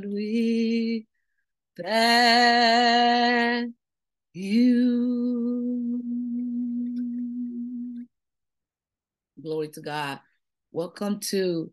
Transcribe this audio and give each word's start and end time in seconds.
Lord, 0.00 0.14
we 0.14 1.06
thank 1.76 3.74
you. 4.32 6.00
Glory 9.42 9.68
to 9.68 9.80
God. 9.80 10.20
Welcome 10.72 11.20
to 11.30 11.70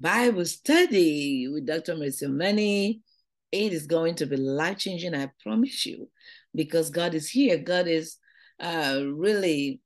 Bible 0.00 0.44
study 0.46 1.46
with 1.48 1.66
Dr. 1.66 1.96
Mercy 1.96 2.26
Money. 2.26 3.02
It 3.52 3.72
is 3.72 3.86
going 3.86 4.16
to 4.16 4.26
be 4.26 4.36
life 4.36 4.78
changing, 4.78 5.14
I 5.14 5.30
promise 5.42 5.86
you, 5.86 6.10
because 6.54 6.90
God 6.90 7.14
is 7.14 7.30
here. 7.30 7.58
God 7.58 7.86
is 7.86 8.16
uh, 8.58 9.00
really, 9.06 9.80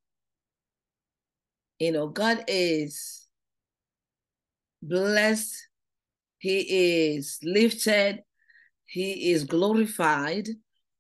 you 1.79 1.93
know, 1.93 2.09
God 2.09 2.45
is 2.49 3.27
blessed. 4.81 5.68
He 6.39 7.15
is 7.15 7.39
lifted. 7.43 8.23
He 8.87 9.33
is 9.33 9.45
glorified 9.45 10.49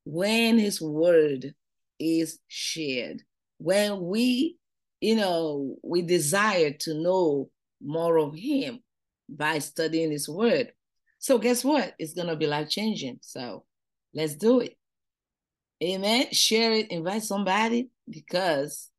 when 0.05 0.59
His 0.59 0.80
word 0.80 1.55
is 1.98 2.38
shared. 2.48 3.23
When 3.59 4.01
we, 4.02 4.56
you 5.01 5.16
know, 5.16 5.77
we 5.83 6.02
desire 6.02 6.73
to 6.80 6.95
know 6.95 7.51
more 7.80 8.19
of 8.19 8.34
Him 8.34 8.80
by 9.28 9.59
studying 9.61 10.11
His 10.11 10.28
word. 10.28 10.73
So, 11.19 11.39
guess 11.39 11.64
what? 11.64 11.95
It's 11.98 12.14
going 12.14 12.28
to 12.28 12.36
be 12.36 12.47
life 12.47 12.69
changing. 12.69 13.19
So, 13.23 13.64
let's 14.14 14.34
do 14.34 14.61
it. 14.61 14.77
Amen. 15.83 16.27
Share 16.33 16.73
it, 16.73 16.91
invite 16.91 17.23
somebody 17.23 17.91
because 18.09 18.91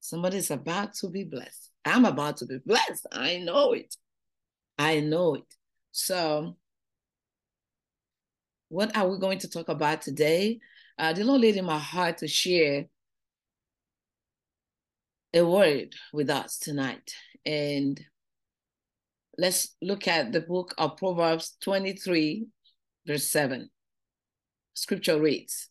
somebody's 0.00 0.50
about 0.50 0.94
to 0.94 1.08
be 1.10 1.24
blessed. 1.24 1.70
I'm 1.84 2.04
about 2.04 2.38
to 2.38 2.46
be 2.46 2.58
blessed. 2.64 3.06
I 3.12 3.38
know 3.38 3.72
it. 3.72 3.94
I 4.78 5.00
know 5.00 5.36
it. 5.36 5.54
So, 5.92 6.56
what 8.68 8.96
are 8.96 9.08
we 9.08 9.18
going 9.18 9.38
to 9.40 9.50
talk 9.50 9.68
about 9.68 10.02
today? 10.02 10.60
Uh, 10.98 11.12
the 11.12 11.24
Lord 11.24 11.42
laid 11.42 11.56
in 11.56 11.64
my 11.64 11.78
heart 11.78 12.18
to 12.18 12.28
share 12.28 12.86
a 15.34 15.42
word 15.42 15.94
with 16.12 16.30
us 16.30 16.58
tonight. 16.58 17.14
And 17.44 18.00
let's 19.38 19.74
look 19.82 20.08
at 20.08 20.32
the 20.32 20.40
book 20.40 20.74
of 20.78 20.96
Proverbs 20.96 21.56
23, 21.62 22.46
verse 23.06 23.28
7. 23.28 23.70
Scripture 24.74 25.20
reads 25.20 25.68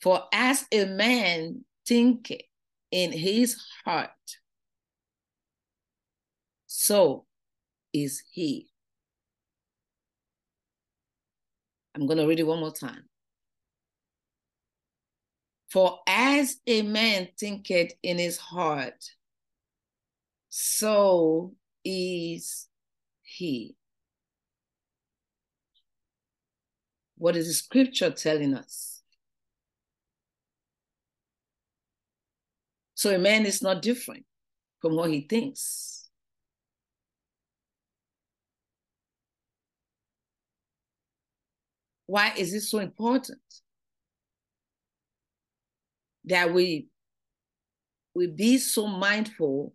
For 0.00 0.22
as 0.32 0.66
a 0.72 0.86
man 0.86 1.64
thinketh 1.86 2.42
in 2.90 3.12
his 3.12 3.62
heart, 3.84 4.10
so 6.66 7.26
is 7.92 8.22
he. 8.30 8.68
I'm 11.94 12.06
going 12.06 12.18
to 12.18 12.26
read 12.26 12.40
it 12.40 12.46
one 12.46 12.60
more 12.60 12.72
time. 12.72 13.04
For 15.70 16.00
as 16.06 16.56
a 16.66 16.82
man 16.82 17.28
thinketh 17.38 17.94
in 18.02 18.18
his 18.18 18.36
heart, 18.36 19.10
so 20.48 21.54
is 21.84 22.68
he. 23.22 23.74
What 27.16 27.36
is 27.36 27.46
the 27.46 27.54
scripture 27.54 28.10
telling 28.10 28.54
us? 28.54 29.02
So 32.94 33.14
a 33.14 33.18
man 33.18 33.46
is 33.46 33.62
not 33.62 33.80
different 33.80 34.24
from 34.80 34.96
what 34.96 35.10
he 35.10 35.22
thinks. 35.22 35.91
Why 42.12 42.30
is 42.36 42.52
it 42.52 42.60
so 42.60 42.78
important 42.78 43.40
that 46.26 46.52
we 46.52 46.88
we 48.14 48.26
be 48.26 48.58
so 48.58 48.86
mindful 48.86 49.72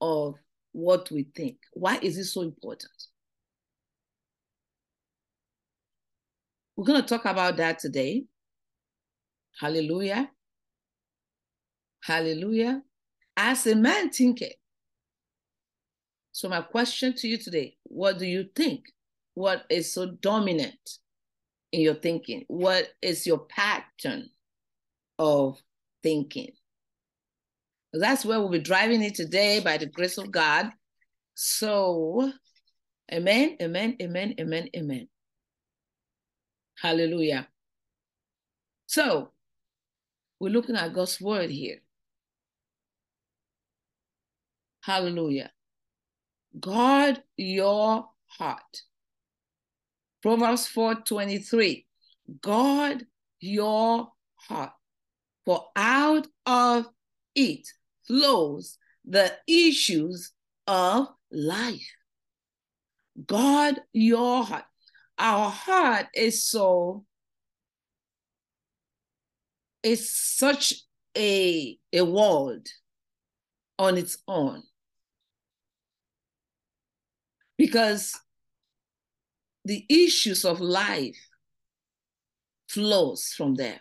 of 0.00 0.34
what 0.72 1.08
we 1.12 1.28
think? 1.36 1.58
Why 1.72 2.00
is 2.02 2.18
it 2.18 2.24
so 2.24 2.42
important? 2.42 2.90
We're 6.74 6.84
going 6.84 7.00
to 7.00 7.06
talk 7.06 7.26
about 7.26 7.58
that 7.58 7.78
today. 7.78 8.24
Hallelujah. 9.60 10.32
Hallelujah. 12.02 12.82
As 13.36 13.68
a 13.68 13.76
man 13.76 14.10
thinketh. 14.10 14.54
So, 16.32 16.48
my 16.48 16.62
question 16.62 17.14
to 17.18 17.28
you 17.28 17.38
today 17.38 17.76
what 17.84 18.18
do 18.18 18.26
you 18.26 18.46
think? 18.56 18.86
What 19.34 19.62
is 19.70 19.94
so 19.94 20.06
dominant 20.06 20.98
in 21.72 21.80
your 21.80 21.94
thinking? 21.94 22.44
What 22.48 22.88
is 23.00 23.26
your 23.26 23.38
pattern 23.38 24.28
of 25.18 25.60
thinking? 26.02 26.52
That's 27.92 28.24
where 28.24 28.40
we'll 28.40 28.48
be 28.48 28.58
driving 28.58 29.02
it 29.02 29.14
today 29.14 29.60
by 29.60 29.78
the 29.78 29.86
grace 29.86 30.18
of 30.18 30.30
God. 30.30 30.70
So, 31.34 32.32
amen, 33.12 33.56
amen, 33.60 33.96
amen, 34.00 34.34
amen, 34.38 34.68
amen. 34.76 35.08
Hallelujah. 36.80 37.48
So, 38.86 39.30
we're 40.40 40.50
looking 40.50 40.76
at 40.76 40.92
God's 40.92 41.20
word 41.20 41.50
here. 41.50 41.78
Hallelujah. 44.80 45.52
Guard 46.58 47.22
your 47.36 48.08
heart. 48.26 48.82
Proverbs 50.22 50.68
4:23. 50.68 51.86
Guard 52.40 53.06
your 53.40 54.12
heart, 54.36 54.72
for 55.44 55.68
out 55.74 56.28
of 56.46 56.88
it 57.34 57.66
flows 58.06 58.78
the 59.04 59.36
issues 59.48 60.32
of 60.66 61.08
life. 61.30 61.90
Guard 63.26 63.80
your 63.92 64.44
heart. 64.44 64.64
Our 65.18 65.50
heart 65.50 66.06
is 66.14 66.48
so 66.48 67.04
is 69.82 70.12
such 70.12 70.74
a 71.16 71.78
a 71.92 72.02
world 72.02 72.66
on 73.78 73.98
its 73.98 74.18
own 74.28 74.62
because 77.58 78.14
the 79.64 79.84
issues 79.88 80.44
of 80.44 80.60
life 80.60 81.18
flows 82.68 83.32
from 83.36 83.54
there. 83.54 83.80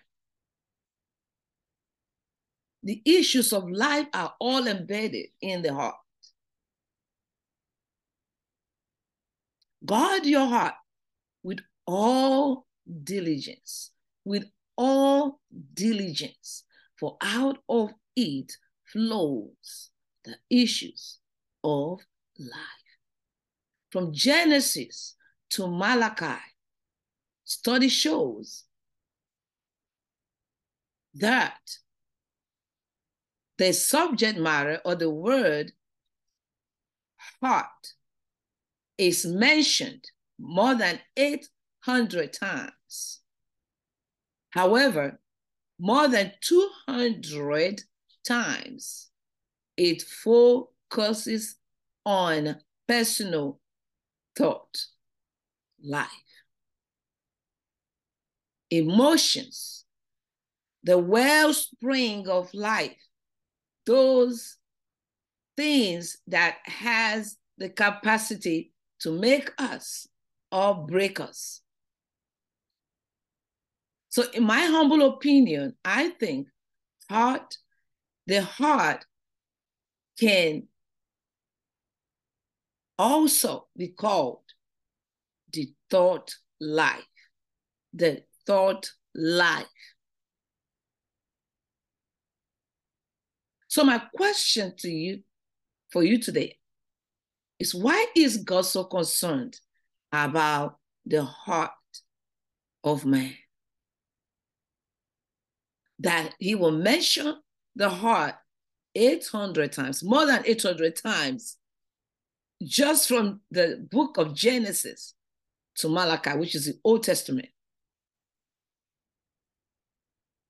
The 2.84 3.02
issues 3.06 3.54
of 3.54 3.70
life 3.70 4.08
are 4.14 4.34
all 4.40 4.68
embedded 4.68 5.28
in 5.42 5.62
the 5.62 5.74
heart. 5.74 5.96
Guard 9.86 10.26
your 10.26 10.48
heart 10.48 10.76
with 11.44 11.60
all 11.88 12.66
diligence 13.04 13.92
with 14.26 14.46
all 14.78 15.40
diligence 15.74 16.64
for 17.00 17.18
out 17.22 17.58
of 17.70 17.92
it 18.16 18.52
flows 18.86 19.90
the 20.24 20.36
issues 20.50 21.20
of 21.64 22.00
life. 22.38 22.52
From 23.92 24.14
Genesis 24.14 25.16
to 25.52 25.68
Malachi, 25.68 26.42
study 27.44 27.90
shows 27.90 28.66
that 31.14 31.60
the 33.58 33.74
subject 33.74 34.40
matter 34.40 34.80
or 34.86 34.96
the 34.96 35.10
word 35.10 35.72
heart 37.42 37.94
is 38.98 39.26
mentioned 39.26 40.06
more 40.40 40.76
than 40.76 41.00
800 41.18 42.34
times. 42.34 43.22
However, 44.52 45.20
more 45.80 46.08
than 46.08 46.32
200 46.42 47.82
times 48.26 49.10
it 49.78 50.02
focuses 50.02 51.56
on 52.06 52.58
personal 52.88 53.60
thought, 54.38 54.86
life, 55.84 56.10
emotions, 58.70 59.86
the 60.84 60.98
wellspring 60.98 62.28
of 62.28 62.54
life, 62.54 62.98
those 63.86 64.58
things 65.58 66.18
that 66.28 66.58
has 66.64 67.38
the 67.58 67.70
capacity 67.70 68.72
to 69.00 69.12
make 69.12 69.52
us 69.58 70.08
or 70.52 70.86
break 70.88 71.20
us. 71.20 71.62
So 74.10 74.24
in 74.34 74.44
my 74.44 74.62
humble 74.66 75.04
opinion, 75.04 75.76
I 75.86 76.10
think 76.10 76.48
heart, 77.10 77.58
the 78.28 78.42
heart 78.42 79.06
can 80.20 80.68
also 83.00 83.68
be 83.76 83.88
called 83.88 84.42
the 85.52 85.72
thought 85.90 86.36
life. 86.60 87.04
The 87.94 88.24
thought 88.46 88.90
life. 89.14 89.66
So, 93.68 93.84
my 93.84 94.02
question 94.14 94.74
to 94.80 94.90
you, 94.90 95.22
for 95.92 96.04
you 96.04 96.20
today, 96.20 96.58
is 97.60 97.74
why 97.74 98.06
is 98.16 98.38
God 98.38 98.66
so 98.66 98.84
concerned 98.84 99.60
about 100.12 100.78
the 101.06 101.24
heart 101.24 101.72
of 102.84 103.06
man? 103.06 103.34
That 106.00 106.34
he 106.40 106.56
will 106.56 106.72
mention 106.72 107.36
the 107.76 107.90
heart 107.90 108.36
800 108.96 109.72
times, 109.72 110.04
more 110.04 110.26
than 110.26 110.44
800 110.46 110.96
times, 110.96 111.58
just 112.62 113.08
from 113.08 113.42
the 113.52 113.88
book 113.90 114.18
of 114.18 114.36
Genesis 114.36 115.14
to 115.82 115.90
Malachi, 115.90 116.32
which 116.32 116.56
is 116.56 116.66
the 116.66 116.80
Old 116.84 117.04
Testament. 117.04 117.50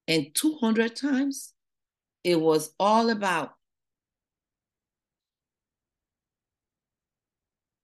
And 0.07 0.27
200 0.33 0.95
times, 0.95 1.53
it 2.23 2.39
was 2.39 2.73
all 2.79 3.09
about 3.09 3.51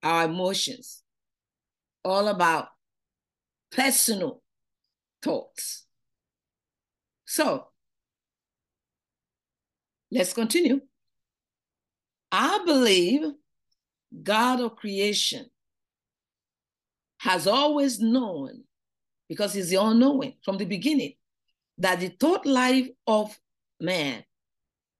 our 0.04 0.26
emotions, 0.26 1.04
all 2.04 2.28
about 2.28 2.68
personal 3.72 4.42
thoughts. 5.22 5.86
So 7.26 7.68
let's 10.12 10.34
continue. 10.34 10.82
I 12.32 12.60
believe 12.66 13.22
God 14.24 14.60
of 14.60 14.76
creation 14.76 15.50
has 17.20 17.48
always 17.48 18.00
known, 18.00 18.64
because 19.28 19.54
he's 19.54 19.70
the 19.70 19.78
all 19.78 19.94
knowing 19.94 20.34
from 20.44 20.58
the 20.58 20.66
beginning, 20.66 21.14
that 21.78 22.00
the 22.00 22.10
thought 22.10 22.46
life 22.46 22.88
of 23.06 23.38
man 23.80 24.24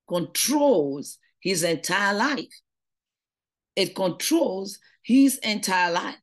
controls 0.08 1.18
his 1.40 1.64
entire 1.64 2.14
life. 2.14 2.54
It 3.76 3.96
controls 3.96 4.80
his 5.04 5.38
entire 5.38 5.92
life. 5.92 6.18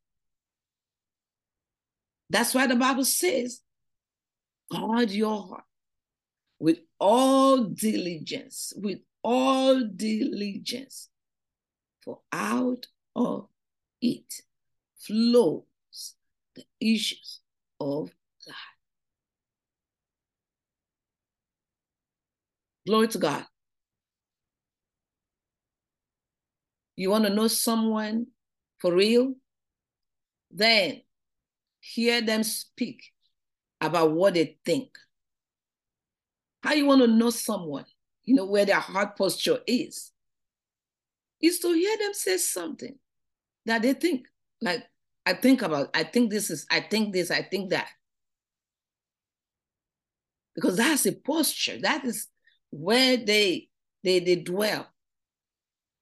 That's 2.31 2.55
why 2.55 2.67
the 2.67 2.77
Bible 2.77 3.05
says, 3.05 3.61
guard 4.71 5.11
your 5.11 5.41
heart 5.41 5.65
with 6.59 6.79
all 6.99 7.65
diligence, 7.65 8.73
with 8.77 8.99
all 9.23 9.85
diligence, 9.85 11.09
for 12.03 12.21
out 12.33 12.87
of 13.15 13.49
it 14.01 14.35
flows 14.99 15.63
the 16.55 16.65
issues 16.81 17.41
of 17.81 18.11
life. 18.47 18.57
Glory 22.87 23.09
to 23.09 23.19
God. 23.19 23.47
You 26.97 27.11
want 27.11 27.25
to 27.25 27.31
know 27.31 27.49
someone 27.49 28.27
for 28.79 28.95
real? 28.95 29.35
Then 30.51 31.01
hear 31.81 32.23
them 32.23 32.45
speak 32.45 33.13
about 33.81 34.13
what 34.13 34.35
they 34.35 34.59
think. 34.65 34.91
How 36.63 36.73
you 36.75 36.87
want 36.87 37.03
to 37.03 37.09
know 37.09 37.31
someone, 37.31 37.85
you 38.25 38.35
know, 38.35 38.47
where 38.47 38.65
their 38.65 38.81
heart 38.81 39.17
posture 39.17 39.59
is, 39.67 40.13
is 41.43 41.59
to 41.59 41.73
hear 41.73 41.99
them 41.99 42.15
say 42.15 42.39
something 42.39 42.95
that 43.67 43.83
they 43.83 43.93
think. 43.93 44.27
Like, 44.63 44.85
I 45.27 45.33
think 45.35 45.63
about, 45.63 45.89
I 45.95 46.05
think 46.05 46.31
this 46.31 46.51
is, 46.51 46.67
I 46.71 46.81
think 46.81 47.13
this, 47.13 47.31
I 47.31 47.43
think 47.43 47.71
that. 47.71 47.89
Because 50.55 50.77
that's 50.77 51.07
a 51.07 51.13
posture. 51.13 51.81
That 51.81 52.05
is 52.05 52.29
where 52.71 53.17
they 53.17 53.69
they 54.05 54.21
they 54.21 54.37
dwell. 54.37 54.87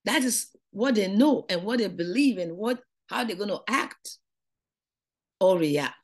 That 0.05 0.23
is 0.25 0.49
what 0.71 0.97
they 0.97 1.09
know 1.09 1.47
and 1.49 1.63
what 1.63 1.79
they 1.79 1.89
believe 1.89 2.39
and 2.39 2.57
what 2.57 2.81
how 3.07 3.25
they're 3.25 3.37
going 3.37 3.49
to 3.49 3.63
act 3.69 4.19
or 5.41 5.59
react. 5.59 5.95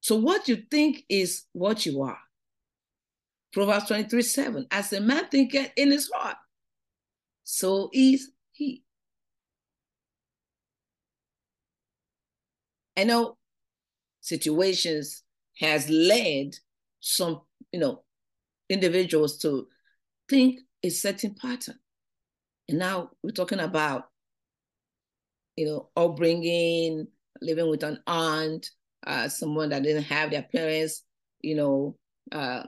So 0.00 0.16
what 0.16 0.48
you 0.48 0.62
think 0.70 1.04
is 1.08 1.44
what 1.52 1.84
you 1.84 2.02
are. 2.02 2.18
Proverbs 3.52 3.88
23, 3.88 4.22
7. 4.22 4.66
As 4.70 4.92
a 4.92 5.00
man 5.00 5.26
thinketh 5.28 5.70
in 5.76 5.90
his 5.90 6.10
heart, 6.14 6.36
so 7.50 7.88
is 7.94 8.30
he. 8.52 8.84
I 12.94 13.04
know 13.04 13.38
situations 14.20 15.22
has 15.58 15.88
led 15.88 16.56
some, 17.00 17.40
you 17.72 17.80
know, 17.80 18.04
individuals 18.68 19.38
to 19.38 19.66
think 20.28 20.60
a 20.82 20.90
certain 20.90 21.36
pattern. 21.40 21.78
And 22.68 22.78
now 22.78 23.12
we're 23.22 23.30
talking 23.30 23.60
about, 23.60 24.10
you 25.56 25.64
know, 25.64 25.88
upbringing, 25.96 27.06
living 27.40 27.70
with 27.70 27.82
an 27.82 28.02
aunt, 28.06 28.68
uh, 29.06 29.30
someone 29.30 29.70
that 29.70 29.84
didn't 29.84 30.02
have 30.02 30.32
their 30.32 30.42
parents, 30.42 31.02
you 31.40 31.54
know, 31.54 31.96
uh, 32.30 32.64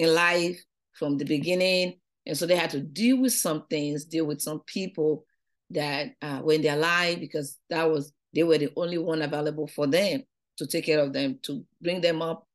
in 0.00 0.12
life 0.12 0.60
from 0.94 1.16
the 1.16 1.24
beginning. 1.24 2.00
And 2.28 2.36
so 2.36 2.44
they 2.44 2.56
had 2.56 2.70
to 2.70 2.80
deal 2.80 3.18
with 3.18 3.32
some 3.32 3.64
things, 3.70 4.04
deal 4.04 4.26
with 4.26 4.42
some 4.42 4.60
people 4.66 5.24
that 5.70 6.12
uh, 6.20 6.42
were 6.44 6.52
in 6.52 6.62
their 6.62 6.76
life 6.76 7.18
because 7.18 7.58
that 7.70 7.90
was, 7.90 8.12
they 8.34 8.42
were 8.42 8.58
the 8.58 8.70
only 8.76 8.98
one 8.98 9.22
available 9.22 9.66
for 9.66 9.86
them 9.86 10.22
to 10.58 10.66
take 10.66 10.84
care 10.84 11.00
of 11.00 11.14
them, 11.14 11.38
to 11.44 11.64
bring 11.80 12.02
them 12.02 12.20
up, 12.20 12.46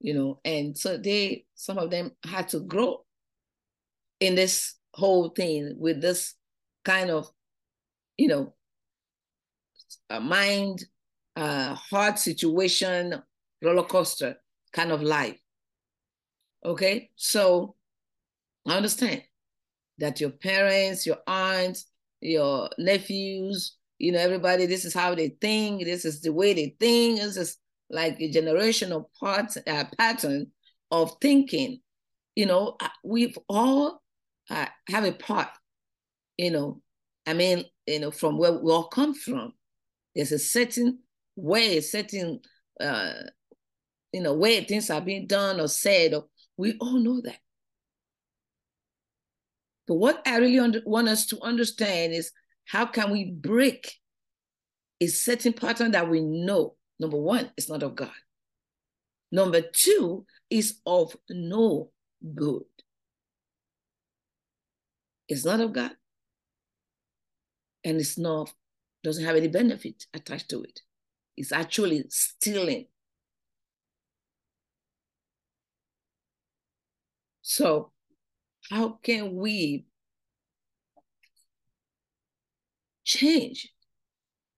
you 0.00 0.12
know. 0.12 0.40
And 0.44 0.76
so 0.76 0.96
they, 0.98 1.44
some 1.54 1.78
of 1.78 1.90
them 1.90 2.10
had 2.24 2.48
to 2.48 2.60
grow 2.60 3.04
in 4.18 4.34
this 4.34 4.74
whole 4.92 5.28
thing 5.28 5.76
with 5.78 6.00
this 6.00 6.34
kind 6.84 7.10
of, 7.10 7.30
you 8.16 8.26
know, 8.26 8.54
a 10.10 10.18
mind, 10.18 10.84
uh, 11.36 11.74
hard 11.74 12.18
situation, 12.18 13.22
roller 13.62 13.84
coaster 13.84 14.36
kind 14.72 14.90
of 14.90 15.00
life. 15.00 15.38
Okay, 16.64 17.10
so 17.14 17.75
I 18.66 18.76
understand 18.76 19.22
that 19.98 20.20
your 20.20 20.30
parents, 20.30 21.06
your 21.06 21.18
aunts, 21.26 21.86
your 22.20 22.68
nephews, 22.78 23.76
you 23.98 24.12
know, 24.12 24.18
everybody, 24.18 24.66
this 24.66 24.84
is 24.84 24.92
how 24.92 25.14
they 25.14 25.28
think, 25.40 25.84
this 25.84 26.04
is 26.04 26.20
the 26.20 26.32
way 26.32 26.52
they 26.52 26.76
think, 26.78 27.20
this 27.20 27.36
is 27.36 27.56
like 27.88 28.20
a 28.20 28.30
generational 28.30 29.06
part, 29.18 29.56
uh, 29.66 29.84
pattern 29.98 30.48
of 30.90 31.16
thinking. 31.20 31.80
You 32.34 32.46
know, 32.46 32.76
we've 33.04 33.38
all 33.48 34.02
uh, 34.50 34.66
have 34.88 35.04
a 35.04 35.12
part, 35.12 35.48
you 36.36 36.50
know, 36.50 36.82
I 37.26 37.32
mean, 37.32 37.64
you 37.86 38.00
know, 38.00 38.10
from 38.10 38.36
where 38.36 38.52
we 38.52 38.70
all 38.70 38.88
come 38.88 39.14
from. 39.14 39.52
There's 40.14 40.32
a 40.32 40.38
certain 40.38 41.00
way, 41.34 41.78
a 41.78 41.82
certain, 41.82 42.40
uh, 42.80 43.12
you 44.12 44.20
know, 44.22 44.34
way 44.34 44.62
things 44.64 44.90
are 44.90 45.00
being 45.00 45.26
done 45.26 45.60
or 45.60 45.68
said. 45.68 46.14
Or, 46.14 46.26
we 46.56 46.76
all 46.80 46.98
know 46.98 47.20
that. 47.22 47.38
But 49.86 49.94
what 49.94 50.22
I 50.26 50.38
really 50.38 50.58
under, 50.58 50.82
want 50.84 51.08
us 51.08 51.26
to 51.26 51.40
understand 51.42 52.12
is 52.12 52.32
how 52.64 52.86
can 52.86 53.10
we 53.12 53.30
break 53.30 53.94
a 55.00 55.06
certain 55.06 55.52
pattern 55.52 55.92
that 55.92 56.08
we 56.08 56.20
know? 56.20 56.74
Number 56.98 57.18
one, 57.18 57.50
it's 57.56 57.68
not 57.68 57.82
of 57.82 57.94
God. 57.94 58.10
Number 59.30 59.60
two, 59.60 60.26
is 60.50 60.80
of 60.86 61.16
no 61.28 61.90
good. 62.34 62.62
It's 65.28 65.44
not 65.44 65.60
of 65.60 65.72
God. 65.72 65.92
And 67.84 67.98
it's 67.98 68.18
not, 68.18 68.52
doesn't 69.02 69.24
have 69.24 69.36
any 69.36 69.48
benefit 69.48 70.06
attached 70.14 70.48
to 70.50 70.62
it. 70.62 70.80
It's 71.36 71.52
actually 71.52 72.04
stealing. 72.08 72.86
So, 77.42 77.92
how 78.70 78.98
can 79.02 79.36
we 79.36 79.86
change 83.04 83.72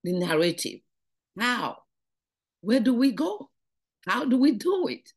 the 0.03 0.13
narrative. 0.13 0.81
How? 1.39 1.79
Where 2.61 2.81
do 2.81 2.95
we 2.95 3.13
go? 3.13 3.51
How 4.07 4.25
do 4.25 4.37
we 4.37 4.53
do 4.53 4.89
it? 4.89 5.13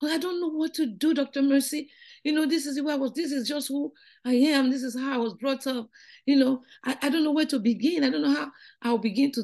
Well, 0.00 0.12
I 0.12 0.18
don't 0.18 0.40
know 0.40 0.48
what 0.48 0.74
to 0.74 0.86
do, 0.86 1.14
Dr. 1.14 1.42
Mercy. 1.42 1.88
You 2.24 2.32
know, 2.32 2.46
this 2.46 2.66
is 2.66 2.76
who 2.76 2.90
I 2.90 2.96
was, 2.96 3.12
this 3.12 3.32
is 3.32 3.48
just 3.48 3.68
who 3.68 3.92
I 4.24 4.34
am, 4.34 4.70
this 4.70 4.82
is 4.82 4.98
how 4.98 5.14
I 5.14 5.18
was 5.18 5.34
brought 5.34 5.66
up. 5.66 5.88
You 6.26 6.36
know, 6.36 6.62
I, 6.84 6.96
I 7.02 7.08
don't 7.08 7.24
know 7.24 7.32
where 7.32 7.46
to 7.46 7.58
begin. 7.58 8.04
I 8.04 8.10
don't 8.10 8.22
know 8.22 8.34
how 8.34 8.50
I'll 8.82 8.98
begin 8.98 9.32
to, 9.32 9.42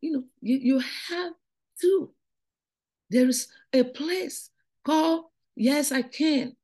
you 0.00 0.12
know, 0.12 0.24
you, 0.40 0.56
you 0.56 0.78
have 0.78 1.32
to. 1.82 2.10
There 3.10 3.28
is 3.28 3.48
a 3.72 3.84
place 3.84 4.50
called 4.84 5.26
Yes, 5.56 5.92
I 5.92 6.02
Can. 6.02 6.56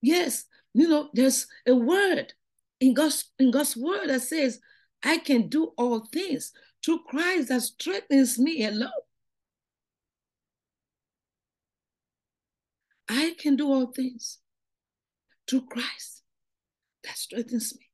Yes, 0.00 0.44
you 0.74 0.88
know, 0.88 1.10
there's 1.12 1.46
a 1.66 1.74
word 1.74 2.32
in 2.80 2.94
God's 2.94 3.30
in 3.38 3.50
God's 3.50 3.76
word 3.76 4.08
that 4.08 4.22
says, 4.22 4.60
I 5.02 5.18
can 5.18 5.48
do 5.48 5.72
all 5.76 6.06
things 6.12 6.52
through 6.84 7.04
Christ 7.04 7.48
that 7.48 7.62
strengthens 7.62 8.38
me. 8.38 8.62
Hello. 8.62 8.88
I 13.08 13.34
can 13.38 13.56
do 13.56 13.66
all 13.70 13.86
things 13.86 14.38
through 15.48 15.66
Christ 15.66 16.22
that 17.04 17.16
strengthens 17.16 17.74
me. 17.76 17.90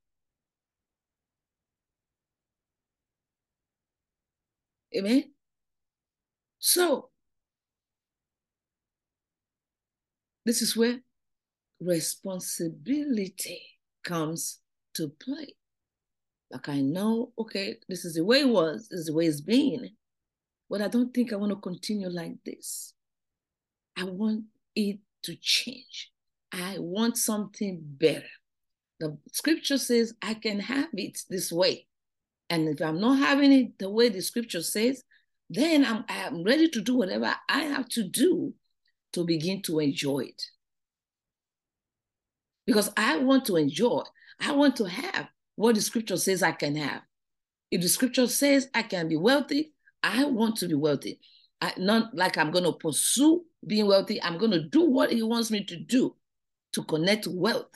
Amen. 4.96 5.32
So, 6.58 7.10
this 10.48 10.62
is 10.62 10.74
where 10.74 10.98
responsibility 11.78 13.60
comes 14.02 14.60
to 14.94 15.12
play. 15.22 15.54
Like 16.50 16.70
I 16.70 16.80
know, 16.80 17.32
okay, 17.38 17.76
this 17.86 18.06
is 18.06 18.14
the 18.14 18.24
way 18.24 18.40
it 18.40 18.48
was, 18.48 18.88
this 18.88 19.00
is 19.00 19.06
the 19.06 19.12
way 19.12 19.26
it's 19.26 19.42
been, 19.42 19.90
but 20.70 20.80
I 20.80 20.88
don't 20.88 21.12
think 21.12 21.34
I 21.34 21.36
want 21.36 21.52
to 21.52 21.56
continue 21.56 22.08
like 22.08 22.36
this. 22.46 22.94
I 23.94 24.04
want 24.04 24.44
it 24.74 25.00
to 25.24 25.36
change. 25.38 26.12
I 26.50 26.76
want 26.78 27.18
something 27.18 27.80
better. 27.82 28.24
The 29.00 29.18
scripture 29.30 29.76
says 29.76 30.14
I 30.22 30.32
can 30.32 30.60
have 30.60 30.88
it 30.94 31.20
this 31.28 31.52
way. 31.52 31.86
And 32.48 32.68
if 32.70 32.80
I'm 32.80 33.02
not 33.02 33.18
having 33.18 33.52
it 33.52 33.78
the 33.78 33.90
way 33.90 34.08
the 34.08 34.22
scripture 34.22 34.62
says, 34.62 35.04
then 35.50 35.84
I'm, 35.84 36.06
I'm 36.08 36.42
ready 36.42 36.70
to 36.70 36.80
do 36.80 36.96
whatever 36.96 37.34
I 37.50 37.64
have 37.64 37.90
to 37.90 38.02
do 38.02 38.54
to 39.12 39.24
begin 39.24 39.62
to 39.62 39.78
enjoy 39.80 40.20
it. 40.20 40.42
Because 42.66 42.90
I 42.96 43.16
want 43.18 43.46
to 43.46 43.56
enjoy, 43.56 44.02
I 44.40 44.52
want 44.52 44.76
to 44.76 44.84
have 44.84 45.28
what 45.56 45.74
the 45.74 45.80
scripture 45.80 46.16
says 46.16 46.42
I 46.42 46.52
can 46.52 46.76
have. 46.76 47.02
If 47.70 47.82
the 47.82 47.88
scripture 47.88 48.26
says 48.26 48.68
I 48.74 48.82
can 48.82 49.08
be 49.08 49.16
wealthy, 49.16 49.72
I 50.02 50.24
want 50.24 50.56
to 50.56 50.68
be 50.68 50.74
wealthy. 50.74 51.20
I, 51.60 51.72
not 51.76 52.14
like 52.14 52.38
I'm 52.38 52.50
going 52.50 52.64
to 52.64 52.72
pursue 52.72 53.44
being 53.66 53.86
wealthy. 53.86 54.22
I'm 54.22 54.38
going 54.38 54.52
to 54.52 54.62
do 54.62 54.82
what 54.82 55.12
he 55.12 55.22
wants 55.22 55.50
me 55.50 55.64
to 55.64 55.76
do 55.76 56.14
to 56.74 56.84
connect 56.84 57.26
wealth. 57.26 57.70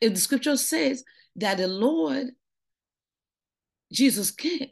If 0.00 0.14
the 0.14 0.20
scripture 0.20 0.56
says 0.56 1.04
that 1.36 1.58
the 1.58 1.68
Lord 1.68 2.32
Jesus 3.92 4.30
came, 4.30 4.70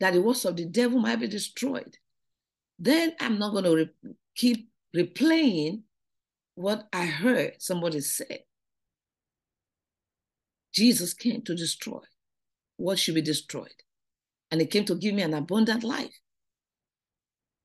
that 0.00 0.14
the 0.14 0.22
works 0.22 0.44
of 0.44 0.56
the 0.56 0.64
devil 0.64 0.98
might 0.98 1.20
be 1.20 1.28
destroyed, 1.28 1.96
then 2.84 3.14
I'm 3.18 3.38
not 3.38 3.52
going 3.52 3.64
to 3.64 3.76
re- 3.76 4.14
keep 4.34 4.68
replaying 4.94 5.82
what 6.54 6.86
I 6.92 7.06
heard 7.06 7.54
somebody 7.58 8.00
say. 8.00 8.44
Jesus 10.74 11.14
came 11.14 11.40
to 11.42 11.54
destroy 11.54 12.00
what 12.76 12.98
should 12.98 13.14
be 13.14 13.22
destroyed. 13.22 13.82
And 14.50 14.60
he 14.60 14.66
came 14.66 14.84
to 14.84 14.96
give 14.96 15.14
me 15.14 15.22
an 15.22 15.32
abundant 15.34 15.82
life. 15.82 16.14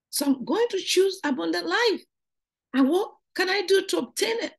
So 0.09 0.25
I'm 0.25 0.45
going 0.45 0.67
to 0.69 0.79
choose 0.79 1.19
abundant 1.23 1.67
life. 1.67 2.01
And 2.73 2.89
what 2.89 3.11
can 3.35 3.49
I 3.49 3.63
do 3.63 3.85
to 3.87 3.97
obtain 3.97 4.37
it? 4.41 4.53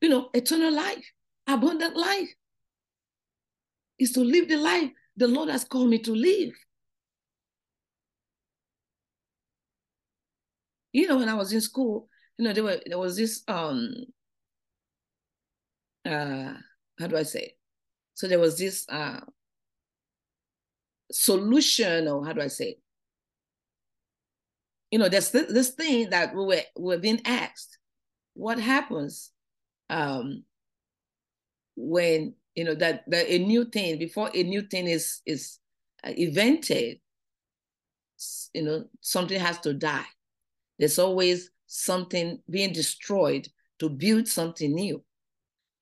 You 0.00 0.08
know, 0.08 0.30
eternal 0.32 0.72
life, 0.72 1.04
abundant 1.46 1.96
life 1.96 2.30
is 3.98 4.12
to 4.12 4.20
live 4.20 4.48
the 4.48 4.56
life 4.56 4.90
the 5.16 5.28
Lord 5.28 5.50
has 5.50 5.64
called 5.64 5.90
me 5.90 5.98
to 5.98 6.14
live. 6.14 6.54
You 10.92 11.06
know, 11.08 11.18
when 11.18 11.28
I 11.28 11.34
was 11.34 11.52
in 11.52 11.60
school, 11.60 12.08
you 12.38 12.44
know, 12.44 12.52
there 12.52 12.64
were 12.64 12.80
there 12.86 12.98
was 12.98 13.16
this 13.16 13.42
um 13.48 13.92
uh 16.04 16.54
how 16.98 17.06
do 17.06 17.16
I 17.16 17.22
say? 17.22 17.54
So 18.14 18.26
there 18.26 18.38
was 18.40 18.58
this 18.58 18.86
uh 18.88 19.20
solution, 21.10 22.08
or 22.08 22.24
how 22.24 22.32
do 22.32 22.40
I 22.40 22.48
say? 22.48 22.78
You 24.90 24.98
know, 24.98 25.08
there's 25.08 25.30
th- 25.30 25.48
this 25.48 25.70
thing 25.70 26.10
that 26.10 26.34
we 26.34 26.44
were 26.44 26.62
we 26.76 26.84
were 26.94 26.98
being 26.98 27.20
asked. 27.24 27.78
What 28.34 28.58
happens 28.58 29.30
um 29.90 30.44
when 31.76 32.34
you 32.54 32.64
know 32.64 32.74
that, 32.74 33.04
that 33.08 33.26
a 33.28 33.38
new 33.38 33.64
thing 33.64 33.98
before 33.98 34.30
a 34.34 34.42
new 34.42 34.62
thing 34.62 34.86
is 34.86 35.20
is 35.26 35.58
uh, 36.04 36.10
invented 36.16 36.98
you 38.52 38.62
know 38.62 38.84
something 39.00 39.38
has 39.38 39.60
to 39.60 39.72
die 39.72 40.04
there's 40.78 40.98
always 40.98 41.50
something 41.66 42.38
being 42.48 42.72
destroyed 42.72 43.48
to 43.78 43.88
build 43.88 44.28
something 44.28 44.74
new. 44.74 45.02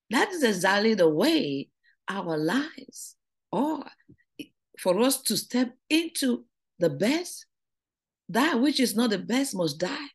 That 0.09 0.29
is 0.31 0.43
exactly 0.43 0.93
the 0.93 1.09
way 1.09 1.69
our 2.07 2.37
lives 2.37 3.15
are. 3.51 3.89
For 4.79 4.99
us 5.01 5.21
to 5.23 5.37
step 5.37 5.73
into 5.89 6.45
the 6.79 6.89
best 6.89 7.45
that 8.29 8.59
which 8.59 8.79
is 8.79 8.95
not 8.95 9.09
the 9.09 9.17
best 9.17 9.55
must 9.55 9.79
die. 9.79 10.07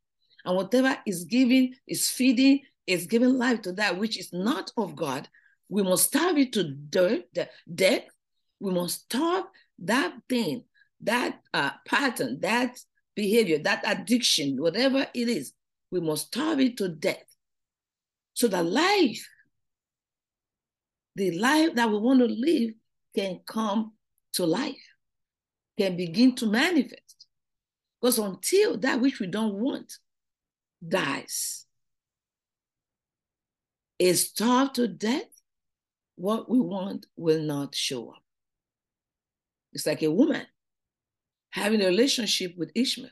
And 0.44 0.56
whatever 0.56 0.96
is 1.06 1.24
giving 1.24 1.74
is 1.86 2.10
feeding 2.10 2.60
is 2.86 3.06
giving 3.06 3.38
life 3.38 3.62
to 3.62 3.72
that 3.72 3.98
which 3.98 4.18
is 4.18 4.32
not 4.32 4.72
of 4.76 4.96
god 4.96 5.28
we 5.72 5.82
must 5.82 6.08
starve 6.08 6.36
it 6.36 6.52
to 6.52 6.64
dirt, 6.64 7.24
death. 7.74 8.02
We 8.60 8.72
must 8.72 9.04
starve 9.04 9.46
that 9.78 10.12
thing, 10.28 10.64
that 11.00 11.40
uh, 11.54 11.70
pattern, 11.88 12.40
that 12.42 12.78
behavior, 13.14 13.58
that 13.58 13.82
addiction, 13.86 14.60
whatever 14.60 15.06
it 15.14 15.28
is. 15.28 15.52
We 15.90 16.00
must 16.00 16.28
starve 16.28 16.60
it 16.60 16.76
to 16.78 16.88
death. 16.88 17.24
So 18.34 18.48
that 18.48 18.64
life, 18.64 19.28
the 21.16 21.38
life 21.38 21.74
that 21.74 21.90
we 21.90 21.98
want 21.98 22.20
to 22.20 22.26
live, 22.26 22.70
can 23.14 23.40
come 23.46 23.92
to 24.32 24.46
life, 24.46 24.88
can 25.78 25.96
begin 25.96 26.34
to 26.36 26.46
manifest. 26.46 27.26
Because 28.00 28.18
until 28.18 28.78
that 28.78 29.00
which 29.00 29.20
we 29.20 29.26
don't 29.26 29.54
want 29.54 29.92
dies, 30.86 31.66
is 33.98 34.30
starved 34.30 34.74
to 34.76 34.88
death, 34.88 35.28
what 36.16 36.50
we 36.50 36.58
want 36.58 37.06
will 37.16 37.42
not 37.42 37.74
show 37.74 38.10
up. 38.10 38.22
It's 39.72 39.86
like 39.86 40.02
a 40.02 40.10
woman 40.10 40.46
having 41.52 41.82
a 41.82 41.86
relationship 41.86 42.54
with 42.56 42.72
Ishmael, 42.74 43.10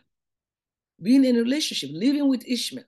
being 1.01 1.25
in 1.25 1.37
a 1.37 1.41
relationship, 1.41 1.91
living 1.93 2.29
with 2.29 2.47
Ishmael. 2.47 2.85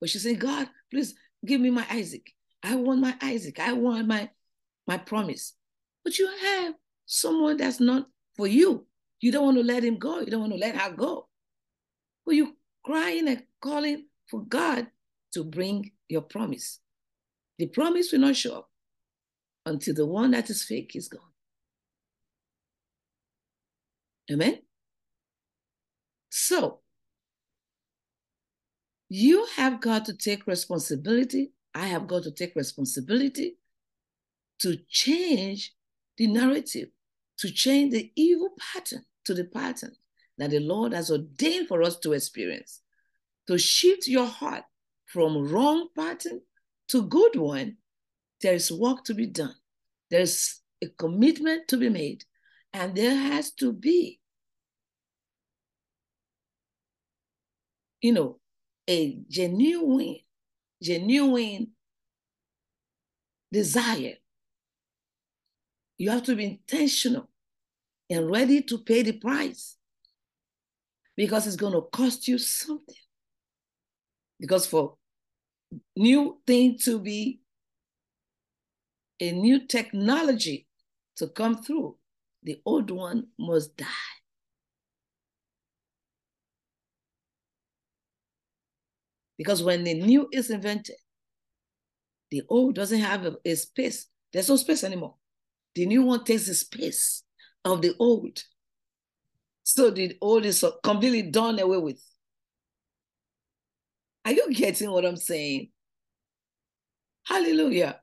But 0.00 0.10
she 0.10 0.18
said, 0.18 0.40
God, 0.40 0.68
please 0.90 1.14
give 1.46 1.60
me 1.60 1.70
my 1.70 1.86
Isaac. 1.90 2.32
I 2.62 2.76
want 2.76 3.00
my 3.00 3.16
Isaac. 3.22 3.58
I 3.58 3.72
want 3.72 4.06
my, 4.06 4.30
my 4.86 4.98
promise. 4.98 5.54
But 6.04 6.18
you 6.18 6.28
have 6.28 6.74
someone 7.06 7.56
that's 7.56 7.80
not 7.80 8.06
for 8.36 8.46
you. 8.46 8.86
You 9.20 9.30
don't 9.30 9.44
want 9.44 9.56
to 9.58 9.62
let 9.62 9.84
him 9.84 9.98
go. 9.98 10.20
You 10.20 10.26
don't 10.26 10.40
want 10.40 10.52
to 10.52 10.58
let 10.58 10.76
her 10.76 10.90
go. 10.92 11.28
But 12.26 12.34
you 12.34 12.56
crying 12.84 13.28
and 13.28 13.44
calling 13.60 14.06
for 14.28 14.42
God 14.42 14.88
to 15.34 15.44
bring 15.44 15.92
your 16.08 16.22
promise. 16.22 16.80
The 17.58 17.66
promise 17.66 18.10
will 18.10 18.20
not 18.20 18.36
show 18.36 18.58
up 18.58 18.70
until 19.66 19.94
the 19.94 20.06
one 20.06 20.32
that 20.32 20.50
is 20.50 20.64
fake 20.64 20.96
is 20.96 21.08
gone. 21.08 21.31
Amen? 24.30 24.58
So, 26.30 26.80
you 29.08 29.46
have 29.56 29.80
got 29.80 30.06
to 30.06 30.16
take 30.16 30.46
responsibility. 30.46 31.52
I 31.74 31.86
have 31.86 32.06
got 32.06 32.22
to 32.24 32.30
take 32.30 32.56
responsibility 32.56 33.58
to 34.60 34.78
change 34.88 35.74
the 36.16 36.26
narrative, 36.28 36.88
to 37.38 37.50
change 37.50 37.92
the 37.92 38.10
evil 38.16 38.50
pattern 38.72 39.04
to 39.24 39.34
the 39.34 39.44
pattern 39.44 39.92
that 40.38 40.50
the 40.50 40.60
Lord 40.60 40.94
has 40.94 41.10
ordained 41.10 41.68
for 41.68 41.82
us 41.82 41.98
to 42.00 42.12
experience, 42.12 42.80
to 43.48 43.58
shift 43.58 44.06
your 44.06 44.26
heart 44.26 44.64
from 45.06 45.50
wrong 45.50 45.88
pattern 45.94 46.40
to 46.88 47.02
good 47.02 47.36
one 47.36 47.76
there 48.42 48.54
is 48.54 48.70
work 48.70 49.04
to 49.04 49.14
be 49.14 49.26
done. 49.26 49.54
There's 50.10 50.60
a 50.82 50.88
commitment 50.88 51.68
to 51.68 51.76
be 51.76 51.88
made. 51.88 52.24
And 52.74 52.94
there 52.94 53.16
has 53.16 53.50
to 53.52 53.72
be, 53.72 54.20
you 58.00 58.12
know, 58.12 58.38
a 58.88 59.18
genuine, 59.28 60.18
genuine 60.82 61.68
desire. 63.52 64.14
You 65.98 66.10
have 66.10 66.22
to 66.24 66.34
be 66.34 66.44
intentional 66.44 67.28
and 68.10 68.30
ready 68.30 68.62
to 68.62 68.78
pay 68.78 69.02
the 69.02 69.12
price 69.12 69.76
because 71.16 71.46
it's 71.46 71.56
going 71.56 71.74
to 71.74 71.82
cost 71.82 72.26
you 72.26 72.38
something. 72.38 72.94
Because 74.40 74.66
for 74.66 74.96
new 75.94 76.38
thing 76.46 76.78
to 76.78 76.98
be 76.98 77.40
a 79.20 79.30
new 79.30 79.66
technology 79.66 80.66
to 81.16 81.28
come 81.28 81.62
through, 81.62 81.96
the 82.42 82.60
old 82.64 82.90
one 82.90 83.28
must 83.38 83.76
die. 83.76 83.86
Because 89.38 89.62
when 89.62 89.84
the 89.84 89.94
new 89.94 90.28
is 90.32 90.50
invented, 90.50 90.96
the 92.30 92.42
old 92.48 92.74
doesn't 92.74 93.00
have 93.00 93.26
a, 93.26 93.36
a 93.44 93.54
space. 93.54 94.06
There's 94.32 94.48
no 94.48 94.56
space 94.56 94.84
anymore. 94.84 95.14
The 95.74 95.86
new 95.86 96.02
one 96.02 96.24
takes 96.24 96.46
the 96.46 96.54
space 96.54 97.22
of 97.64 97.82
the 97.82 97.94
old. 97.98 98.42
So 99.64 99.90
the 99.90 100.16
old 100.20 100.44
is 100.44 100.64
completely 100.82 101.22
done 101.22 101.58
away 101.58 101.78
with. 101.78 102.02
Are 104.24 104.32
you 104.32 104.52
getting 104.52 104.90
what 104.90 105.04
I'm 105.04 105.16
saying? 105.16 105.70
Hallelujah. 107.24 108.01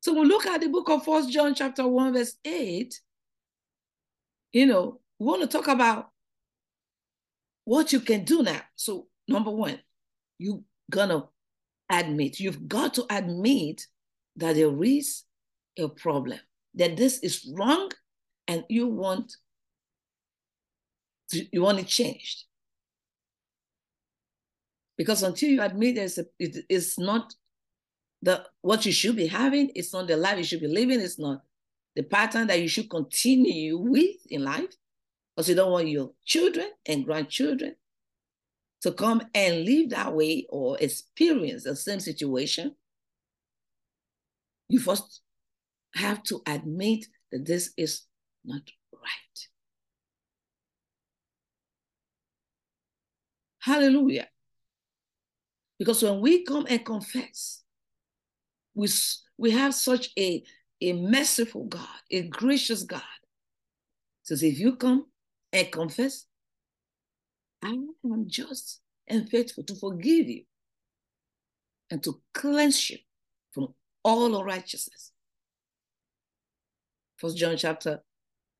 So 0.00 0.14
we 0.14 0.26
look 0.26 0.46
at 0.46 0.60
the 0.60 0.68
book 0.68 0.88
of 0.90 1.04
First 1.04 1.30
John 1.30 1.54
chapter 1.54 1.86
1, 1.86 2.12
verse 2.12 2.34
8. 2.44 2.94
You 4.52 4.66
know, 4.66 5.00
we 5.18 5.26
want 5.26 5.42
to 5.42 5.48
talk 5.48 5.68
about 5.68 6.10
what 7.64 7.92
you 7.92 8.00
can 8.00 8.24
do 8.24 8.42
now. 8.42 8.60
So, 8.76 9.08
number 9.26 9.50
one, 9.50 9.78
you 10.38 10.64
gonna 10.90 11.24
admit, 11.90 12.40
you've 12.40 12.68
got 12.68 12.94
to 12.94 13.06
admit 13.10 13.86
that 14.36 14.54
there 14.54 14.82
is 14.84 15.24
a 15.78 15.88
problem, 15.88 16.38
that 16.74 16.96
this 16.96 17.18
is 17.18 17.50
wrong, 17.54 17.90
and 18.46 18.64
you 18.68 18.86
want 18.86 19.34
to, 21.30 21.46
you 21.52 21.62
want 21.62 21.80
it 21.80 21.86
changed. 21.88 22.44
Because 24.96 25.22
until 25.22 25.50
you 25.50 25.60
admit 25.60 25.96
there's 25.96 26.18
a, 26.18 26.26
it, 26.38 26.64
it's 26.68 26.98
not 26.98 27.34
the 28.22 28.44
what 28.62 28.84
you 28.84 28.92
should 28.92 29.16
be 29.16 29.26
having, 29.26 29.70
it's 29.74 29.92
not 29.92 30.06
the 30.08 30.16
life 30.16 30.38
you 30.38 30.44
should 30.44 30.60
be 30.60 30.66
living, 30.68 31.00
it's 31.00 31.18
not 31.18 31.42
the 31.94 32.02
pattern 32.02 32.46
that 32.46 32.60
you 32.60 32.68
should 32.68 32.90
continue 32.90 33.76
with 33.78 34.16
in 34.30 34.44
life, 34.44 34.74
because 35.34 35.48
you 35.48 35.54
don't 35.54 35.72
want 35.72 35.88
your 35.88 36.12
children 36.24 36.68
and 36.86 37.04
grandchildren 37.04 37.74
to 38.80 38.92
come 38.92 39.22
and 39.34 39.64
live 39.64 39.90
that 39.90 40.14
way 40.14 40.46
or 40.50 40.78
experience 40.78 41.64
the 41.64 41.74
same 41.74 42.00
situation. 42.00 42.74
You 44.68 44.78
first 44.78 45.22
have 45.94 46.22
to 46.24 46.42
admit 46.46 47.06
that 47.32 47.44
this 47.46 47.72
is 47.76 48.02
not 48.44 48.62
right. 48.92 49.48
Hallelujah. 53.60 54.28
Because 55.78 56.02
when 56.02 56.20
we 56.20 56.44
come 56.44 56.66
and 56.68 56.84
confess, 56.84 57.62
we, 58.78 58.88
we 59.36 59.50
have 59.50 59.74
such 59.74 60.10
a, 60.18 60.42
a 60.80 60.92
merciful 60.92 61.64
God, 61.64 62.00
a 62.10 62.22
gracious 62.22 62.82
God. 62.82 63.02
Says, 64.22 64.42
if 64.42 64.58
you 64.58 64.76
come 64.76 65.06
and 65.52 65.70
confess, 65.72 66.26
I 67.62 67.70
am 67.70 68.24
just 68.26 68.80
and 69.08 69.28
faithful 69.28 69.64
to 69.64 69.74
forgive 69.74 70.28
you 70.28 70.44
and 71.90 72.02
to 72.04 72.20
cleanse 72.34 72.90
you 72.90 72.98
from 73.52 73.74
all 74.04 74.38
unrighteousness. 74.38 75.12
First 77.16 77.36
John 77.36 77.56
chapter 77.56 78.02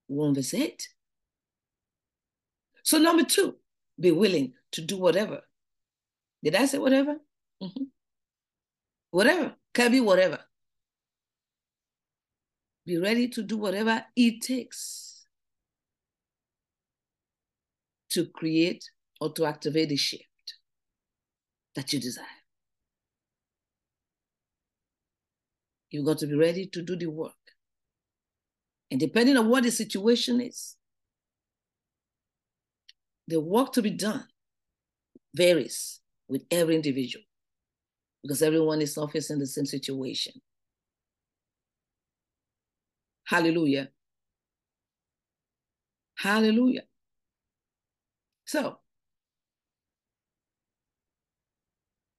1, 0.09 0.35
verse 0.35 0.55
8. 0.55 0.89
So, 2.83 2.99
number 2.99 3.25
two, 3.25 3.57
be 4.01 4.11
willing 4.11 4.55
to 4.73 4.81
do 4.81 4.97
whatever 4.97 5.43
did 6.43 6.55
I 6.55 6.67
say 6.67 6.79
whatever? 6.79 7.17
Mm-hmm. 7.63 7.85
Whatever. 9.11 9.55
Can 9.75 9.93
be 9.93 10.01
whatever. 10.01 10.41
Be 12.85 12.99
ready 12.99 13.29
to 13.29 13.43
do 13.43 13.59
whatever 13.59 14.05
it 14.17 14.41
takes 14.41 15.27
to 18.11 18.27
create 18.27 18.85
or 19.21 19.33
to 19.35 19.45
activate 19.45 19.91
the 19.91 19.97
shift 19.97 20.25
that 21.75 21.93
you 21.93 22.01
desire. 22.01 22.25
You've 25.91 26.07
got 26.07 26.19
to 26.19 26.27
be 26.27 26.35
ready 26.35 26.67
to 26.67 26.83
do 26.83 26.97
the 26.97 27.07
work. 27.07 27.33
And 28.91 28.99
depending 28.99 29.37
on 29.37 29.49
what 29.49 29.65
the 29.65 29.71
situation 29.71 30.41
is, 30.41 30.77
the 33.27 33.41
work 33.41 33.73
to 33.75 33.83
be 33.83 33.91
done 33.91 34.27
varies 35.35 36.01
with 36.27 36.45
every 36.51 36.75
individual 36.75 37.28
because 38.23 38.43
everyone 38.43 38.81
is 38.83 38.97
not 38.97 39.13
facing 39.13 39.39
the 39.39 39.47
same 39.47 39.67
situation. 39.67 40.33
Hallelujah. 43.25 43.91
Hallelujah. 46.17 46.83
So, 48.45 48.81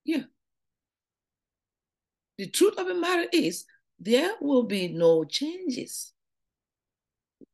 yeah. 0.06 0.24
The 2.38 2.48
truth 2.48 2.78
of 2.78 2.88
the 2.88 2.94
matter 2.94 3.28
is, 3.34 3.66
there 4.00 4.32
will 4.40 4.64
be 4.64 4.88
no 4.88 5.26
changes. 5.26 6.14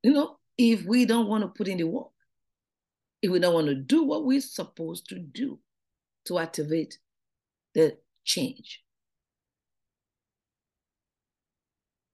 You 0.04 0.14
know, 0.14 0.38
if 0.58 0.86
we 0.86 1.06
don't 1.06 1.28
want 1.28 1.44
to 1.44 1.48
put 1.48 1.68
in 1.68 1.80
the 1.80 1.86
work, 1.86 2.12
if 3.22 3.32
we 3.32 3.40
don't 3.40 3.56
want 3.56 3.68
to 3.68 3.76
do 3.76 4.04
what 4.04 4.26
we're 4.26 4.42
supposed 4.42 5.10
to 5.10 5.18
do 5.18 5.60
to 6.26 6.38
activate 6.38 7.00
the 7.74 7.98
change. 8.26 8.82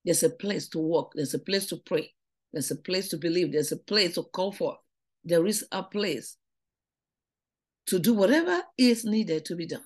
There's 0.03 0.23
a 0.23 0.29
place 0.29 0.67
to 0.69 0.79
walk, 0.79 1.13
there's 1.15 1.33
a 1.33 1.39
place 1.39 1.67
to 1.67 1.77
pray, 1.77 2.13
there's 2.51 2.71
a 2.71 2.75
place 2.75 3.09
to 3.09 3.17
believe, 3.17 3.51
there's 3.51 3.71
a 3.71 3.77
place 3.77 4.15
to 4.15 4.23
call 4.23 4.51
for. 4.51 4.77
There 5.23 5.45
is 5.45 5.65
a 5.71 5.83
place 5.83 6.37
to 7.87 7.99
do 7.99 8.13
whatever 8.13 8.63
is 8.77 9.05
needed 9.05 9.45
to 9.45 9.55
be 9.55 9.67
done. 9.67 9.85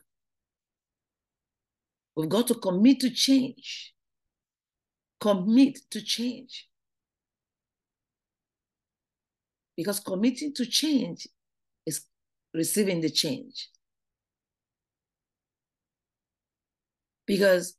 We've 2.16 2.30
got 2.30 2.48
to 2.48 2.56
commit 2.56 3.02
to 3.02 3.10
change. 3.10 3.94
Commit 5.20 5.80
to 5.92 6.02
change. 6.02 6.70
Because 9.76 10.00
committing 10.00 10.54
to 10.54 10.66
change 10.66 11.28
is 11.86 12.06
receiving 12.54 13.02
the 13.02 13.10
change. 13.10 13.70
Because 17.26 17.76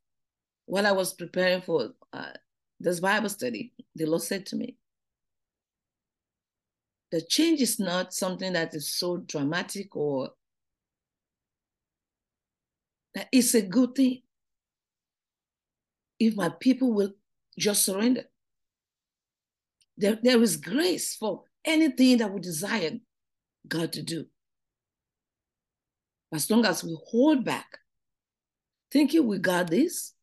while 0.66 0.87
I 0.87 0.92
was 0.92 1.14
preparing 1.14 1.62
for 1.62 1.90
uh, 2.12 2.32
this 2.80 3.00
Bible 3.00 3.28
study, 3.28 3.72
the 3.94 4.06
Lord 4.06 4.22
said 4.22 4.46
to 4.46 4.56
me, 4.56 4.76
the 7.12 7.20
change 7.22 7.61
is 7.61 7.78
not 7.78 8.12
something 8.12 8.52
that 8.52 8.74
is 8.74 8.92
so 8.92 9.18
dramatic 9.18 9.94
or 9.94 10.30
that 13.14 13.28
it's 13.32 13.54
a 13.54 13.62
good 13.62 13.94
thing 13.94 14.22
if 16.18 16.35
my 16.37 16.48
people 16.48 16.92
will 16.92 17.12
just 17.59 17.85
surrender. 17.85 18.24
There, 19.96 20.18
there 20.22 20.42
is 20.42 20.56
grace 20.56 21.14
for 21.14 21.44
anything 21.64 22.18
that 22.18 22.32
we 22.32 22.40
desire 22.40 22.98
God 23.66 23.92
to 23.94 24.02
do. 24.02 24.26
As 26.32 26.50
long 26.50 26.66
as 26.66 26.82
we 26.82 26.96
hold 27.06 27.44
back 27.44 27.78
thinking 28.96 29.26
we 29.26 29.38
got 29.38 29.68
this, 29.68 30.14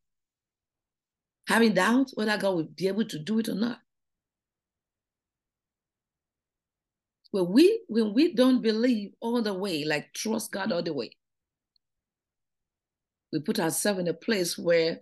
having 1.46 1.74
doubts 1.74 2.12
whether 2.16 2.36
God 2.36 2.56
will 2.56 2.64
be 2.64 2.88
able 2.88 3.04
to 3.04 3.20
do 3.20 3.38
it 3.38 3.48
or 3.48 3.54
not. 3.54 3.78
When 7.30 7.52
we 7.52 7.82
when 7.86 8.14
we 8.14 8.34
don't 8.34 8.62
believe 8.62 9.12
all 9.20 9.40
the 9.42 9.54
way, 9.54 9.84
like 9.84 10.12
trust 10.12 10.50
God 10.50 10.72
all 10.72 10.82
the 10.82 10.92
way, 10.92 11.10
we 13.32 13.38
put 13.38 13.60
ourselves 13.60 14.00
in 14.00 14.08
a 14.08 14.12
place 14.12 14.58
where 14.58 14.98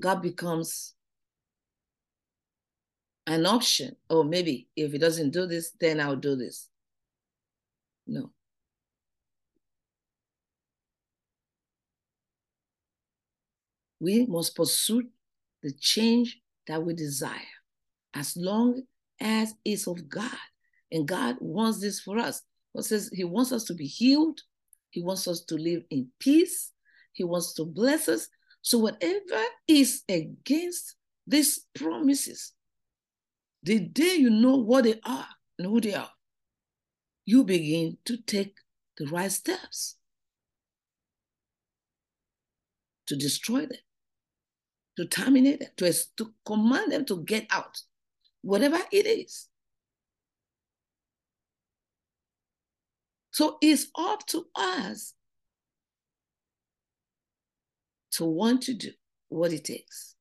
God 0.00 0.22
becomes 0.22 0.94
an 3.26 3.44
option. 3.44 3.96
Or 4.08 4.22
maybe 4.22 4.68
if 4.76 4.92
he 4.92 4.98
doesn't 4.98 5.30
do 5.30 5.46
this, 5.46 5.72
then 5.80 5.98
I'll 5.98 6.14
do 6.14 6.36
this. 6.36 6.68
No. 8.06 8.30
We 14.00 14.26
must 14.26 14.54
pursue 14.54 15.04
the 15.62 15.72
change 15.72 16.40
that 16.66 16.82
we 16.82 16.94
desire 16.94 17.30
as 18.14 18.36
long 18.36 18.82
as 19.20 19.54
it's 19.64 19.86
of 19.86 20.08
God. 20.08 20.30
And 20.92 21.06
God 21.06 21.36
wants 21.40 21.80
this 21.80 22.00
for 22.00 22.18
us. 22.18 22.42
God 22.74 22.84
says 22.84 23.10
He 23.12 23.24
wants 23.24 23.52
us 23.52 23.64
to 23.64 23.74
be 23.74 23.86
healed, 23.86 24.40
He 24.90 25.02
wants 25.02 25.26
us 25.26 25.40
to 25.46 25.56
live 25.56 25.82
in 25.90 26.08
peace, 26.18 26.72
He 27.12 27.24
wants 27.24 27.54
to 27.54 27.64
bless 27.64 28.08
us. 28.08 28.28
So, 28.62 28.78
whatever 28.78 29.42
is 29.66 30.02
against 30.08 30.96
these 31.26 31.66
promises, 31.74 32.52
the 33.62 33.80
day 33.80 34.16
you 34.16 34.30
know 34.30 34.56
what 34.56 34.84
they 34.84 35.00
are 35.04 35.28
and 35.58 35.68
who 35.68 35.80
they 35.80 35.94
are, 35.94 36.10
you 37.24 37.44
begin 37.44 37.98
to 38.04 38.16
take 38.16 38.56
the 38.98 39.06
right 39.06 39.30
steps 39.30 39.96
to 43.06 43.16
destroy 43.16 43.60
them 43.66 43.78
to 44.96 45.06
terminate 45.06 45.60
them, 45.60 45.68
to, 45.76 45.92
to 46.16 46.32
command 46.44 46.92
them 46.92 47.04
to 47.04 47.22
get 47.24 47.46
out, 47.50 47.78
whatever 48.42 48.78
it 48.92 49.06
is. 49.06 49.48
So 53.30 53.58
it's 53.60 53.88
up 53.98 54.26
to 54.28 54.46
us 54.54 55.12
to 58.12 58.24
want 58.24 58.62
to 58.62 58.74
do 58.74 58.92
what 59.28 59.52
it 59.52 59.64
takes. 59.64 60.14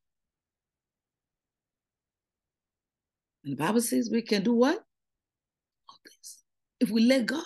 And 3.46 3.54
the 3.54 3.64
Bible 3.64 3.80
says 3.80 4.10
we 4.12 4.22
can 4.22 4.44
do 4.44 4.54
what? 4.54 4.84
All 5.88 5.98
this. 6.04 6.44
If 6.82 6.90
we 6.90 7.06
let 7.06 7.26
God. 7.26 7.44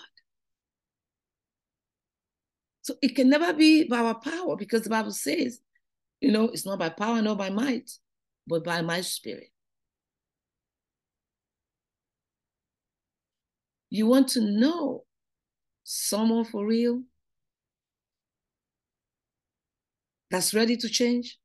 So 2.82 2.96
it 3.04 3.16
can 3.16 3.30
never 3.30 3.54
be 3.54 3.84
by 3.84 4.00
our 4.00 4.16
power 4.16 4.56
because 4.56 4.82
the 4.82 4.90
Bible 4.90 5.12
says, 5.12 5.60
you 6.22 6.32
know, 6.32 6.46
it's 6.46 6.66
not 6.66 6.80
by 6.80 6.90
power 6.90 7.22
nor 7.22 7.36
by 7.36 7.50
might, 7.50 7.90
but 8.48 8.64
by 8.64 8.82
my 8.82 9.02
spirit. 9.02 9.52
You 13.90 14.06
want 14.06 14.28
to 14.30 14.42
know 14.42 15.06
someone 15.84 16.46
for 16.46 16.66
real 16.66 17.04
that's 20.30 20.54
ready 20.54 20.78
to 20.78 20.90
change? 20.90 21.40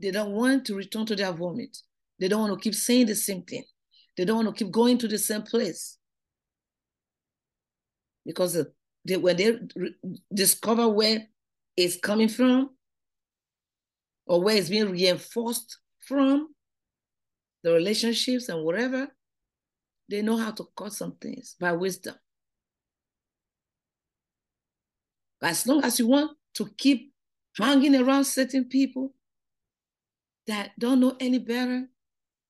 They 0.00 0.12
don't 0.12 0.32
want 0.32 0.64
to 0.66 0.76
return 0.76 1.06
to 1.06 1.16
their 1.16 1.32
vomit. 1.32 1.76
They 2.20 2.28
don't 2.28 2.48
want 2.48 2.60
to 2.60 2.62
keep 2.62 2.74
saying 2.74 3.06
the 3.06 3.16
same 3.16 3.42
thing. 3.42 3.64
They 4.16 4.24
don't 4.24 4.44
want 4.44 4.56
to 4.56 4.64
keep 4.64 4.72
going 4.72 4.98
to 4.98 5.08
the 5.08 5.18
same 5.18 5.42
place. 5.42 5.98
Because 8.24 8.56
uh, 8.56 8.64
they, 9.04 9.16
when 9.16 9.36
they 9.36 9.58
discover 10.32 10.88
where 10.88 11.26
it's 11.78 11.96
coming 11.96 12.28
from 12.28 12.70
or 14.26 14.42
where 14.42 14.56
it's 14.56 14.68
being 14.68 14.90
reinforced 14.90 15.78
from, 16.00 16.48
the 17.62 17.72
relationships 17.72 18.48
and 18.48 18.64
whatever, 18.64 19.06
they 20.08 20.20
know 20.20 20.36
how 20.36 20.50
to 20.50 20.66
cut 20.76 20.92
some 20.92 21.12
things 21.20 21.54
by 21.60 21.70
wisdom. 21.70 22.16
As 25.40 25.64
long 25.68 25.84
as 25.84 26.00
you 26.00 26.08
want 26.08 26.36
to 26.54 26.68
keep 26.76 27.12
hanging 27.56 27.94
around 27.94 28.24
certain 28.24 28.64
people 28.64 29.14
that 30.48 30.72
don't 30.80 30.98
know 30.98 31.16
any 31.20 31.38
better, 31.38 31.86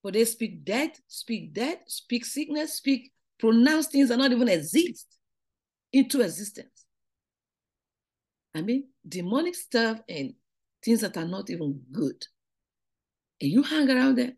but 0.03 0.15
they 0.15 0.25
speak 0.25 0.65
death, 0.65 0.99
speak 1.07 1.53
death, 1.53 1.81
speak 1.87 2.25
sickness, 2.25 2.75
speak 2.75 3.13
pronounce 3.39 3.89
things 3.89 4.09
that 4.09 4.17
not 4.17 4.33
even 4.33 4.49
exist 4.49 5.07
into 5.93 6.23
existence. 6.23 6.78
I 8.55 8.63
mean, 8.63 8.89
demonic 9.07 9.55
stuff 9.55 10.01
and 10.09 10.35
things 10.85 11.01
that 11.03 11.17
are 11.17 11.27
not 11.27 11.51
even 11.51 11.81
good. 11.93 12.27
And 13.41 13.51
you 13.51 13.63
hang 13.63 13.91
around 13.91 14.17
them 14.17 14.37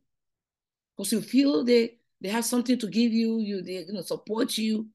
because 0.97 1.13
you 1.13 1.23
feel 1.23 1.65
they, 1.65 1.99
they 2.21 2.29
have 2.29 2.45
something 2.45 2.79
to 2.79 2.89
give 2.89 3.13
you, 3.13 3.39
you 3.39 3.63
they 3.63 3.85
you 3.87 3.93
know 3.93 4.03
support 4.03 4.59
you. 4.59 4.89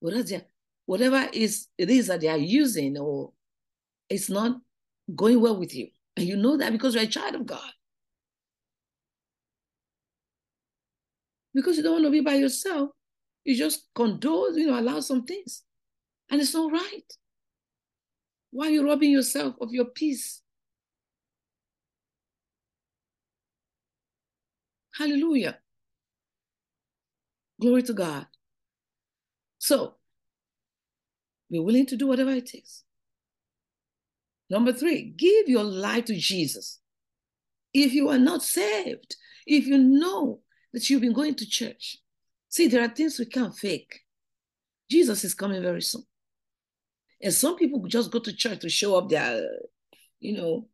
Whatever, 0.00 0.44
whatever 0.86 1.28
is 1.32 1.68
it 1.78 1.90
is 1.90 2.08
that 2.08 2.20
they 2.20 2.28
are 2.28 2.38
using 2.38 2.98
or 2.98 3.32
it's 4.08 4.28
not 4.28 4.60
going 5.14 5.40
well 5.40 5.58
with 5.58 5.74
you. 5.74 5.88
And 6.16 6.26
you 6.26 6.36
know 6.36 6.56
that 6.56 6.72
because 6.72 6.94
you're 6.94 7.04
a 7.04 7.08
child 7.08 7.34
of 7.34 7.46
God. 7.46 7.70
Because 11.52 11.76
you 11.76 11.82
don't 11.82 11.94
want 11.94 12.04
to 12.04 12.10
be 12.10 12.20
by 12.20 12.34
yourself, 12.34 12.90
you 13.44 13.56
just 13.56 13.88
condole, 13.94 14.56
you 14.56 14.66
know, 14.66 14.78
allow 14.78 15.00
some 15.00 15.24
things. 15.24 15.62
And 16.30 16.40
it's 16.40 16.54
not 16.54 16.72
right. 16.72 17.12
Why 18.54 18.68
are 18.68 18.70
you 18.70 18.86
robbing 18.86 19.10
yourself 19.10 19.56
of 19.60 19.72
your 19.72 19.86
peace? 19.86 20.40
Hallelujah. 24.96 25.58
Glory 27.60 27.82
to 27.82 27.92
God. 27.92 28.26
So, 29.58 29.96
be 31.50 31.58
willing 31.58 31.86
to 31.86 31.96
do 31.96 32.06
whatever 32.06 32.30
it 32.30 32.46
takes. 32.46 32.84
Number 34.48 34.72
three, 34.72 35.02
give 35.02 35.48
your 35.48 35.64
life 35.64 36.04
to 36.04 36.14
Jesus. 36.14 36.78
If 37.72 37.92
you 37.92 38.08
are 38.08 38.20
not 38.20 38.44
saved, 38.44 39.16
if 39.48 39.66
you 39.66 39.78
know 39.78 40.42
that 40.72 40.88
you've 40.88 41.00
been 41.00 41.12
going 41.12 41.34
to 41.34 41.46
church, 41.48 41.96
see, 42.50 42.68
there 42.68 42.84
are 42.84 42.94
things 42.94 43.18
we 43.18 43.26
can't 43.26 43.56
fake. 43.56 44.02
Jesus 44.88 45.24
is 45.24 45.34
coming 45.34 45.60
very 45.60 45.82
soon. 45.82 46.04
And 47.24 47.32
some 47.32 47.56
people 47.56 47.82
just 47.86 48.10
go 48.10 48.18
to 48.18 48.36
church 48.36 48.60
to 48.60 48.68
show 48.68 48.98
up 48.98 49.08
their, 49.08 49.42
you 50.20 50.36
know, 50.36 50.68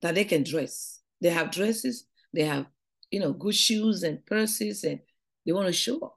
that 0.00 0.14
they 0.14 0.24
can 0.24 0.44
dress. 0.44 1.00
They 1.20 1.30
have 1.30 1.50
dresses, 1.50 2.06
they 2.32 2.44
have, 2.44 2.66
you 3.10 3.18
know, 3.18 3.32
good 3.32 3.56
shoes 3.56 4.04
and 4.04 4.24
purses, 4.24 4.84
and 4.84 5.00
they 5.44 5.50
want 5.50 5.66
to 5.66 5.72
show 5.72 5.98
up. 5.98 6.16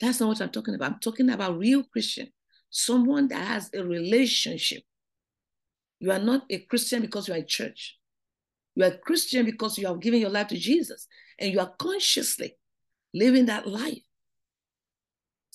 That's 0.00 0.18
not 0.18 0.28
what 0.28 0.40
I'm 0.42 0.50
talking 0.50 0.74
about. 0.74 0.92
I'm 0.92 0.98
talking 0.98 1.30
about 1.30 1.56
real 1.56 1.84
Christian, 1.84 2.32
someone 2.68 3.28
that 3.28 3.46
has 3.46 3.70
a 3.72 3.84
relationship. 3.84 4.82
You 6.00 6.10
are 6.10 6.18
not 6.18 6.46
a 6.50 6.58
Christian 6.58 7.00
because 7.00 7.28
you 7.28 7.34
are 7.34 7.38
in 7.38 7.46
church. 7.46 7.96
You 8.74 8.82
are 8.84 8.88
a 8.88 8.98
Christian 8.98 9.44
because 9.44 9.78
you 9.78 9.86
have 9.86 10.00
given 10.00 10.20
your 10.20 10.30
life 10.30 10.48
to 10.48 10.56
Jesus 10.56 11.06
and 11.38 11.52
you 11.52 11.60
are 11.60 11.72
consciously 11.78 12.56
living 13.14 13.46
that 13.46 13.68
life 13.68 14.02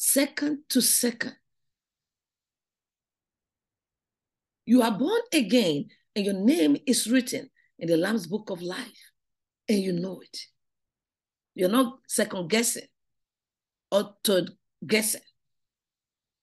second 0.01 0.63
to 0.67 0.81
second. 0.81 1.35
You 4.65 4.81
are 4.81 4.97
born 4.97 5.21
again, 5.31 5.89
and 6.15 6.25
your 6.25 6.33
name 6.33 6.77
is 6.87 7.07
written 7.07 7.49
in 7.77 7.87
the 7.87 7.97
Lamb's 7.97 8.25
book 8.25 8.49
of 8.49 8.63
life, 8.63 9.11
and 9.69 9.79
you 9.79 9.93
know 9.93 10.21
it. 10.21 10.37
You're 11.53 11.69
not 11.69 11.99
second 12.07 12.49
guessing 12.49 12.87
or 13.91 14.15
third 14.23 14.49
guessing. 14.85 15.21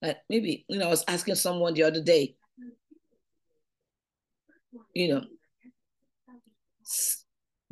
Like 0.01 0.19
maybe, 0.31 0.65
you 0.69 0.79
know, 0.79 0.87
I 0.87 0.91
was 0.91 1.05
asking 1.09 1.35
someone 1.35 1.75
the 1.75 1.83
other 1.83 2.03
day, 2.03 2.37
you 4.95 5.09
know, 5.09 5.25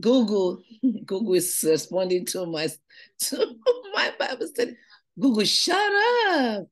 Google, 0.01 0.63
Google 1.07 1.35
is 1.35 1.65
responding 1.65 2.27
to 2.27 2.45
my 2.47 2.69
to 3.21 3.55
my 3.95 4.13
Bible 4.19 4.49
study. 4.49 4.77
Google, 5.19 5.45
shut 5.45 5.93
up. 6.29 6.67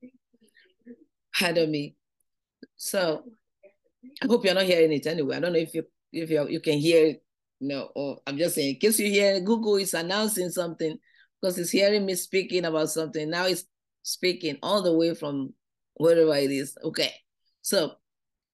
Had 1.35 1.59
on 1.59 1.71
me. 1.71 1.97
So 2.77 3.25
I 4.23 4.27
hope 4.27 4.45
you're 4.45 4.55
not 4.55 4.65
hearing 4.65 4.93
it 4.93 5.07
anyway. 5.07 5.37
I 5.37 5.41
don't 5.41 5.53
know 5.53 5.59
if 5.59 5.75
you 5.75 5.85
if 6.13 6.31
you 6.31 6.49
you 6.49 6.61
can 6.61 6.79
hear 6.79 7.07
it. 7.07 7.23
No, 7.61 7.91
or 7.95 8.19
I'm 8.27 8.37
just 8.37 8.57
saying, 8.57 8.75
in 8.75 8.81
case 8.81 8.99
you 8.99 9.07
hear 9.07 9.41
Google 9.41 9.77
is 9.77 9.95
announcing 9.95 10.51
something 10.51 10.99
because 11.41 11.59
it's 11.59 11.71
hearing 11.71 12.05
me 12.05 12.15
speaking 12.15 12.65
about 12.67 12.91
something. 12.91 13.31
Now 13.31 13.47
it's 13.47 13.65
speaking 14.03 14.59
all 14.63 14.83
the 14.83 14.93
way 14.93 15.15
from 15.15 15.55
wherever 15.95 16.35
it 16.35 16.51
is. 16.51 16.77
Okay. 16.85 17.13
So 17.63 17.95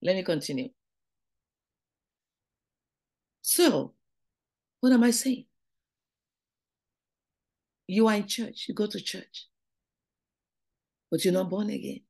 let 0.03 0.14
me 0.14 0.22
continue. 0.22 0.68
So, 3.42 3.94
what 4.81 4.92
am 4.92 5.03
I 5.03 5.11
saying? 5.11 5.46
You 7.88 8.07
are 8.07 8.14
in 8.14 8.29
church, 8.29 8.66
you 8.68 8.74
go 8.74 8.87
to 8.87 9.00
church 9.00 9.50
but 11.11 11.25
you're 11.25 11.35
not 11.35 11.42
mm-hmm. 11.46 11.51
born 11.51 11.70
again. 11.70 12.01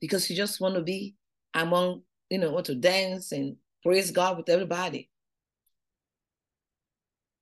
Because 0.00 0.28
you 0.28 0.36
just 0.36 0.60
want 0.60 0.74
to 0.74 0.82
be 0.82 1.14
among, 1.54 2.02
you 2.28 2.38
know, 2.38 2.50
want 2.50 2.66
to 2.66 2.74
dance 2.74 3.32
and 3.32 3.56
praise 3.82 4.10
God 4.10 4.36
with 4.36 4.48
everybody. 4.48 5.10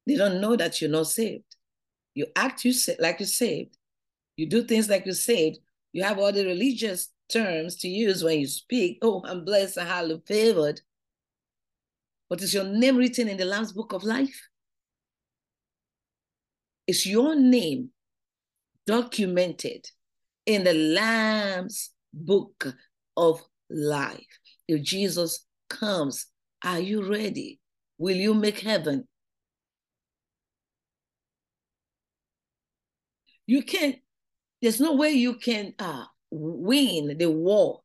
They 0.07 0.17
don't 0.17 0.41
know 0.41 0.57
that 0.57 0.81
you're 0.81 0.91
not 0.91 1.09
saved. 1.09 1.57
You 2.15 2.27
act 2.37 2.65
you 2.65 2.73
like 2.99 3.21
you're 3.21 3.27
saved. 3.27 3.77
You 4.37 4.47
do 4.47 4.63
things 4.63 4.89
like 4.89 5.07
you're 5.07 5.15
saved. 5.15 5.59
You 5.93 6.05
have 6.05 6.19
all 6.19 6.33
the 6.33 6.45
religious 6.45 7.09
terms 7.29 7.77
to 7.77 7.89
use 7.89 8.23
when 8.23 8.41
you 8.41 8.47
speak. 8.47 8.99
Oh, 9.03 9.23
I'm 9.25 9.45
blessed 9.45 9.79
and 9.79 9.89
highly 9.89 10.21
favored. 10.27 10.81
But 12.29 12.43
is 12.43 12.55
your 12.55 12.65
name 12.65 12.97
written 12.97 13.29
in 13.29 13.37
the 13.37 13.45
Lamb's 13.45 13.73
book 13.73 13.93
of 13.93 14.05
life? 14.05 14.49
Is 16.93 17.07
your 17.07 17.35
name 17.35 17.89
documented 18.87 19.87
in 20.45 20.63
the 20.63 20.75
Lamb's 20.75 21.91
book 22.13 22.75
of 23.17 23.41
life? 23.71 24.27
If 24.69 24.83
Jesus 24.83 25.47
comes, 25.71 26.27
are 26.63 26.81
you 26.81 27.11
ready? 27.11 27.61
Will 27.97 28.19
you 28.19 28.35
make 28.35 28.61
heaven? 28.61 29.09
You 33.47 33.63
can't, 33.63 33.97
there's 34.61 34.79
no 34.79 34.93
way 34.93 35.13
you 35.13 35.37
can 35.37 35.73
uh, 35.79 36.05
win 36.31 37.17
the 37.17 37.31
war 37.31 37.81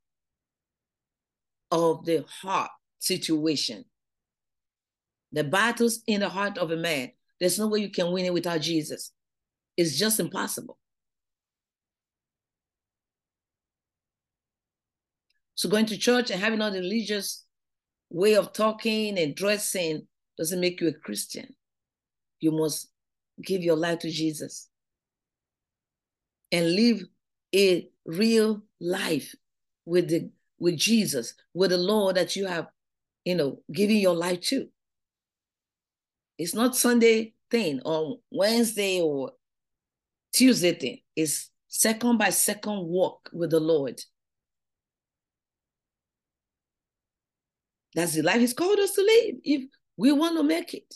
of 1.72 2.04
the 2.04 2.26
heart 2.41 2.72
situation. 3.00 3.86
The 5.32 5.46
battles 5.46 6.02
in 6.08 6.20
the 6.20 6.28
heart 6.28 6.58
of 6.58 6.72
a 6.72 6.76
man 6.76 7.12
there's 7.39 7.60
no 7.60 7.67
way 7.67 7.80
you 7.80 7.89
can 7.89 8.12
win 8.12 8.26
it 8.26 8.34
without 8.34 8.62
Jesus. 8.62 9.12
It's 9.76 9.97
just 9.97 10.19
impossible. 10.19 10.78
So 15.56 15.69
going 15.69 15.88
to 15.88 15.97
church 15.97 16.30
and 16.32 16.39
having 16.39 16.62
all 16.62 16.71
the 16.71 16.80
religious 16.80 17.45
way 18.10 18.36
of 18.36 18.54
talking 18.54 19.17
and 19.17 19.36
dressing 19.36 20.08
doesn't 20.38 20.60
make 20.60 20.80
you 20.82 20.88
a 20.88 20.93
Christian. 20.93 21.56
you 22.39 22.52
must 22.52 22.89
give 23.43 23.63
your 23.63 23.76
life 23.76 24.00
to 24.00 24.12
Jesus 24.12 24.69
and 26.52 26.76
live 26.76 27.02
a 27.56 27.89
real 28.06 28.62
life 28.80 29.36
with 29.86 30.10
the 30.10 30.30
with 30.60 30.78
Jesus, 30.78 31.34
with 31.54 31.69
the 31.69 31.78
Lord 31.78 32.15
that 32.15 32.36
you 32.36 32.47
have, 32.47 32.67
you 33.26 33.36
know, 33.36 33.60
giving 33.71 33.97
your 33.97 34.15
life 34.15 34.41
to. 34.41 34.67
It's 36.38 36.54
not 36.54 36.76
Sunday 36.76 37.34
thing 37.50 37.82
or 37.84 38.19
Wednesday 38.32 39.02
or 39.02 39.32
Tuesday 40.34 40.73
thing. 40.73 41.00
It's 41.15 41.50
second 41.67 42.17
by 42.17 42.30
second 42.30 42.86
walk 42.86 43.30
with 43.34 43.52
the 43.52 43.60
Lord. 43.60 44.00
That's 47.95 48.13
the 48.13 48.21
life 48.21 48.39
He's 48.39 48.54
called 48.54 48.80
us 48.80 48.93
to 48.93 49.02
live 49.02 49.36
if 49.43 49.63
we 49.97 50.12
want 50.12 50.38
to 50.38 50.43
make 50.43 50.73
it. 50.73 50.93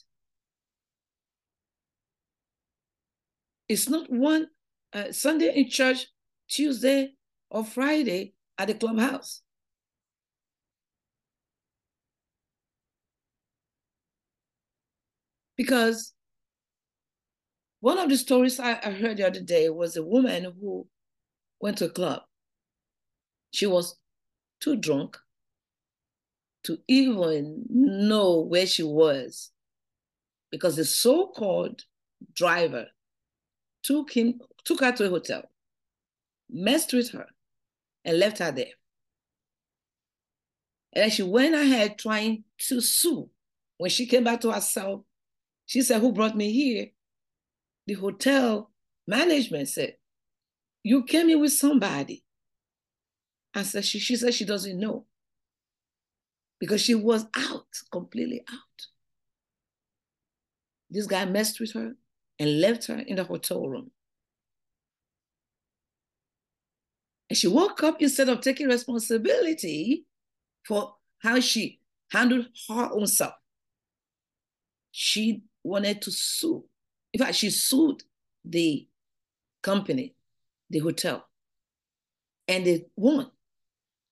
It's 3.68 3.90
not 3.90 4.12
one 4.12 4.48
uh, 4.94 5.12
Sunday 5.12 5.52
in 5.56 5.70
church, 5.70 6.06
Tuesday 6.50 7.14
or 7.50 7.66
Friday 7.66 8.34
at 8.58 8.68
the 8.68 8.74
clubhouse. 8.76 9.42
Because 15.58 16.14
one 17.80 17.98
of 17.98 18.10
the 18.10 18.18
stories 18.18 18.60
I, 18.60 18.80
I 18.84 18.92
heard 18.92 19.18
the 19.18 19.28
other 19.28 19.42
day 19.42 19.70
was 19.70 19.96
a 19.98 20.04
woman 20.04 20.44
who 20.60 20.88
went 21.60 21.80
to 21.80 21.86
a 21.86 21.90
club. 21.90 22.22
She 23.52 23.66
was 23.66 23.96
too 24.62 24.76
drunk 24.76 25.18
to 26.64 26.78
even 26.88 27.66
know 27.70 28.40
where 28.40 28.68
she 28.68 28.84
was 28.84 29.52
because 30.52 30.76
the 30.76 30.86
so-called 30.86 31.84
driver 32.36 32.86
took 33.84 34.12
him 34.12 34.40
took 34.64 34.80
her 34.82 34.92
to 34.92 35.06
a 35.06 35.10
hotel 35.10 35.44
messed 36.50 36.94
with 36.94 37.10
her 37.12 37.26
and 38.06 38.20
left 38.20 38.38
her 38.38 38.52
there 38.52 38.74
and 40.94 41.12
she 41.12 41.24
went 41.24 41.56
ahead 41.56 41.98
trying 41.98 42.44
to 42.60 42.80
sue 42.80 43.28
when 43.78 43.90
she 43.90 44.06
came 44.06 44.24
back 44.24 44.42
to 44.42 44.52
herself 44.52 45.02
she 45.72 45.82
said 45.82 46.02
who 46.02 46.12
brought 46.12 46.36
me 46.36 46.52
here 46.52 46.88
the 47.88 47.94
hotel 47.94 48.70
management 49.08 49.70
said 49.70 49.96
you 50.84 51.06
came 51.06 51.30
here 51.30 51.40
with 51.40 51.54
somebody 51.54 52.26
and 53.54 53.66
said 53.66 53.86
she, 53.86 53.98
she 53.98 54.18
said 54.18 54.34
she 54.34 54.44
doesn't 54.44 54.78
know 54.78 55.06
because 56.60 56.82
she 56.82 56.94
was 56.94 57.26
out, 57.38 57.68
completely 57.90 58.44
out. 58.52 58.88
This 60.90 61.08
guy 61.08 61.24
messed 61.24 61.62
with 61.62 61.72
her 61.72 61.94
and 62.38 62.60
left 62.60 62.88
her 62.88 63.00
in 63.00 63.16
the 63.16 63.24
hotel 63.24 63.66
room. 63.66 63.92
And 67.30 67.38
she 67.38 67.48
woke 67.48 67.82
up 67.82 68.02
instead 68.02 68.28
of 68.28 68.42
taking 68.42 68.68
responsibility 68.68 70.06
for 70.68 70.96
how 71.20 71.40
she 71.40 71.80
handled 72.12 72.48
her 72.68 72.90
own 72.92 73.08
self. 73.08 73.36
She 74.92 75.44
wanted 75.64 76.02
to 76.04 76.12
sue. 76.12 76.64
In 77.14 77.20
fact, 77.20 77.36
she 77.36 77.50
sued 77.50 78.04
the 78.44 78.88
company, 79.62 80.16
the 80.70 80.80
hotel, 80.80 81.28
and 82.48 82.66
they 82.66 82.86
won 82.96 83.30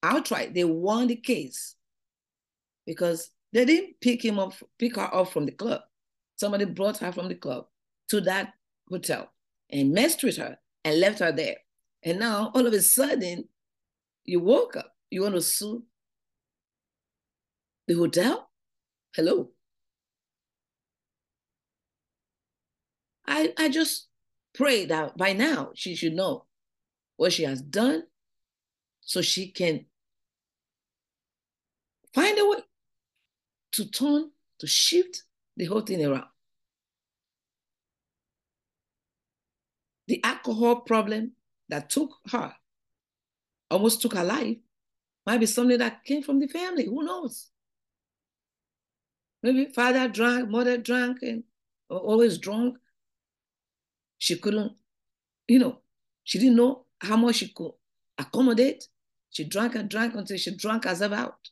outright. 0.04 0.54
They 0.54 0.64
won 0.64 1.08
the 1.08 1.16
case 1.16 1.76
because 2.86 3.32
they 3.54 3.66
didn't 3.66 4.00
pick 4.02 4.24
him 4.24 4.40
up, 4.40 4.54
pick 4.78 4.96
her 4.96 5.14
up 5.14 5.32
from 5.32 5.46
the 5.46 5.52
club. 5.52 5.82
Somebody 6.36 6.66
brought 6.66 6.98
her 7.00 7.12
from 7.12 7.28
the 7.28 7.36
club 7.36 7.66
to 8.10 8.22
that 8.22 8.54
hotel 8.90 9.30
and 9.70 9.92
messed 9.92 10.24
with 10.24 10.38
her 10.38 10.58
and 10.84 11.00
left 11.00 11.20
her 11.20 11.32
there. 11.32 11.58
And 12.04 12.20
now 12.20 12.52
all 12.54 12.66
of 12.66 12.74
a 12.74 12.82
sudden, 12.82 13.48
you 14.26 14.40
woke 14.40 14.76
up. 14.76 14.96
You 15.10 15.24
want 15.24 15.36
to 15.36 15.42
sue 15.42 15.84
the 17.88 17.96
hotel? 17.96 18.50
Hello. 19.16 19.50
I, 23.30 23.54
I 23.58 23.70
just 23.70 24.08
pray 24.54 24.86
that 24.88 25.16
by 25.16 25.34
now 25.34 25.70
she 25.76 25.96
should 25.96 26.14
know 26.14 26.46
what 27.16 27.32
she 27.32 27.44
has 27.44 27.62
done 27.62 28.04
so 29.02 29.22
she 29.22 29.52
can 29.52 29.86
find 32.14 32.38
a 32.40 32.50
way 32.50 32.58
to 33.74 33.86
turn, 33.86 34.32
to 34.58 34.68
shift 34.68 35.24
the 35.56 35.66
whole 35.66 35.82
thing 35.82 36.04
around. 36.04 36.26
The 40.08 40.24
alcohol 40.24 40.78
problem 40.78 41.34
that 41.70 41.92
took 41.92 42.10
her, 42.32 42.56
almost 43.70 44.02
took 44.02 44.16
her 44.16 44.24
life, 44.24 44.58
might 45.28 45.40
be 45.40 45.46
something 45.46 45.78
that 45.78 46.04
came 46.04 46.24
from 46.24 46.40
the 46.40 46.48
family. 46.48 46.86
Who 46.86 47.04
knows? 47.04 47.52
Maybe 49.44 49.66
father 49.66 50.08
drank, 50.08 50.50
mother 50.50 50.78
drank, 50.78 51.20
and 51.22 51.44
always 51.90 52.40
drunk. 52.40 52.78
She 54.20 54.38
couldn't, 54.38 54.74
you 55.48 55.58
know, 55.58 55.80
she 56.24 56.38
didn't 56.38 56.58
know 56.58 56.86
how 57.02 57.18
much 57.18 57.38
she 57.38 57.48
could 57.48 57.72
accommodate. 58.18 58.88
She 59.32 59.46
drank 59.46 59.76
and 59.76 59.90
drank 59.90 60.14
until 60.14 60.38
she 60.38 60.56
drank 60.56 60.84
herself 60.84 61.14
out. 61.14 61.50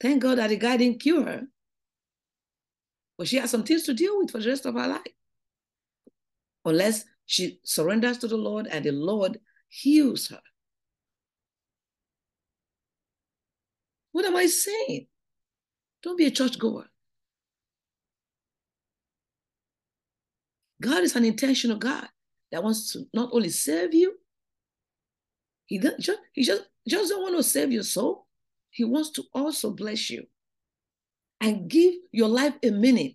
Thank 0.00 0.22
God 0.22 0.38
that 0.38 0.48
the 0.48 0.56
guy 0.56 0.76
didn't 0.78 1.00
cure 1.00 1.24
her. 1.24 1.42
But 3.18 3.28
she 3.28 3.36
has 3.36 3.50
some 3.50 3.64
things 3.64 3.82
to 3.82 3.94
deal 3.94 4.16
with 4.18 4.30
for 4.30 4.38
the 4.38 4.48
rest 4.48 4.64
of 4.64 4.74
her 4.74 4.86
life. 4.86 5.02
Unless 6.64 7.04
she 7.26 7.60
surrenders 7.64 8.18
to 8.18 8.28
the 8.28 8.36
Lord 8.36 8.66
and 8.66 8.84
the 8.84 8.92
Lord 8.92 9.40
heals 9.68 10.28
her. 10.28 10.40
What 14.12 14.24
am 14.24 14.36
I 14.36 14.46
saying? 14.46 15.06
Don't 16.02 16.16
be 16.16 16.26
a 16.26 16.30
churchgoer. 16.30 16.89
God 20.80 21.02
is 21.02 21.14
an 21.14 21.24
intentional 21.24 21.76
God 21.76 22.08
that 22.50 22.62
wants 22.62 22.92
to 22.92 23.06
not 23.12 23.30
only 23.32 23.50
save 23.50 23.94
you, 23.94 24.14
he, 25.66 25.78
doesn't, 25.78 26.18
he 26.32 26.42
just, 26.42 26.62
just 26.88 27.10
don't 27.10 27.22
want 27.22 27.36
to 27.36 27.42
save 27.42 27.70
your 27.70 27.82
soul. 27.82 28.26
He 28.70 28.84
wants 28.84 29.10
to 29.10 29.24
also 29.34 29.70
bless 29.70 30.10
you 30.10 30.26
and 31.40 31.68
give 31.68 31.94
your 32.12 32.28
life 32.28 32.54
a 32.62 32.70
meaning 32.70 33.14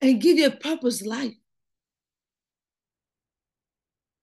and 0.00 0.20
give 0.20 0.38
you 0.38 0.46
a 0.46 0.50
purpose 0.50 1.04
life, 1.04 1.34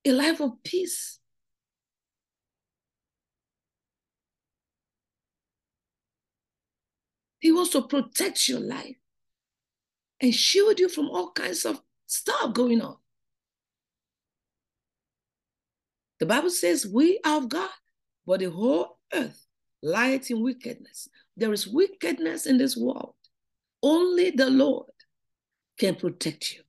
a 0.06 0.12
life 0.12 0.40
of 0.40 0.64
peace. 0.64 1.20
He 7.40 7.52
wants 7.52 7.72
to 7.72 7.82
protect 7.82 8.48
your 8.48 8.62
life 8.62 8.96
and 10.22 10.34
shield 10.34 10.80
you 10.80 10.88
from 10.88 11.10
all 11.10 11.32
kinds 11.32 11.66
of 11.66 11.83
stuff 12.14 12.54
going 12.54 12.82
on. 12.82 12.98
The 16.20 16.26
Bible 16.26 16.50
says 16.50 16.88
we 16.88 17.20
are 17.26 17.38
of 17.38 17.50
God, 17.50 17.70
but 18.26 18.40
the 18.40 18.50
whole 18.50 19.00
earth 19.14 19.46
light 19.82 20.32
in 20.32 20.42
wickedness. 20.42 21.10
There 21.36 21.52
is 21.52 21.68
wickedness 21.68 22.46
in 22.46 22.58
this 22.58 22.78
world. 22.78 23.16
Only 23.82 24.32
the 24.32 24.50
Lord 24.50 24.88
can 25.78 25.96
protect 25.96 26.54
you. 26.54 26.62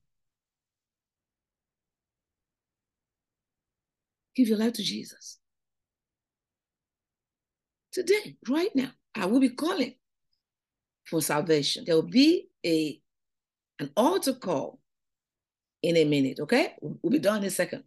Give 4.35 4.49
your 4.49 4.57
life 4.57 4.73
to 4.73 4.83
Jesus. 4.83 5.39
Today, 7.93 8.35
right 8.49 8.75
now, 8.75 8.91
I 9.15 9.27
will 9.27 9.39
be 9.39 9.49
calling 9.49 9.95
for 11.05 11.21
salvation. 11.21 11.85
There 11.85 11.95
will 11.95 12.01
be 12.01 12.49
a 12.65 12.99
an 13.79 13.91
altar 13.95 14.33
call 14.33 14.79
in 15.85 15.97
a 15.97 16.05
minute, 16.05 16.39
okay? 16.39 16.73
We'll 16.81 17.11
be 17.11 17.19
done 17.19 17.37
in 17.37 17.45
a 17.45 17.51
second. 17.51 17.83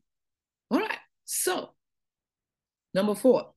All 0.70 0.78
right. 0.78 0.98
So, 1.24 1.70
number 2.94 3.14
four, 3.14 3.52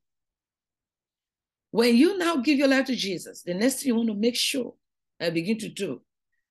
when 1.72 1.96
you 1.96 2.18
now 2.18 2.38
give 2.38 2.58
your 2.58 2.68
life 2.68 2.86
to 2.88 2.96
Jesus, 2.96 3.44
the 3.44 3.54
next 3.54 3.76
thing 3.76 3.88
you 3.88 3.96
want 3.96 4.10
to 4.10 4.16
make 4.16 4.36
sure 4.36 4.74
and 5.20 5.34
begin 5.34 5.58
to 5.60 5.70
do 5.70 6.02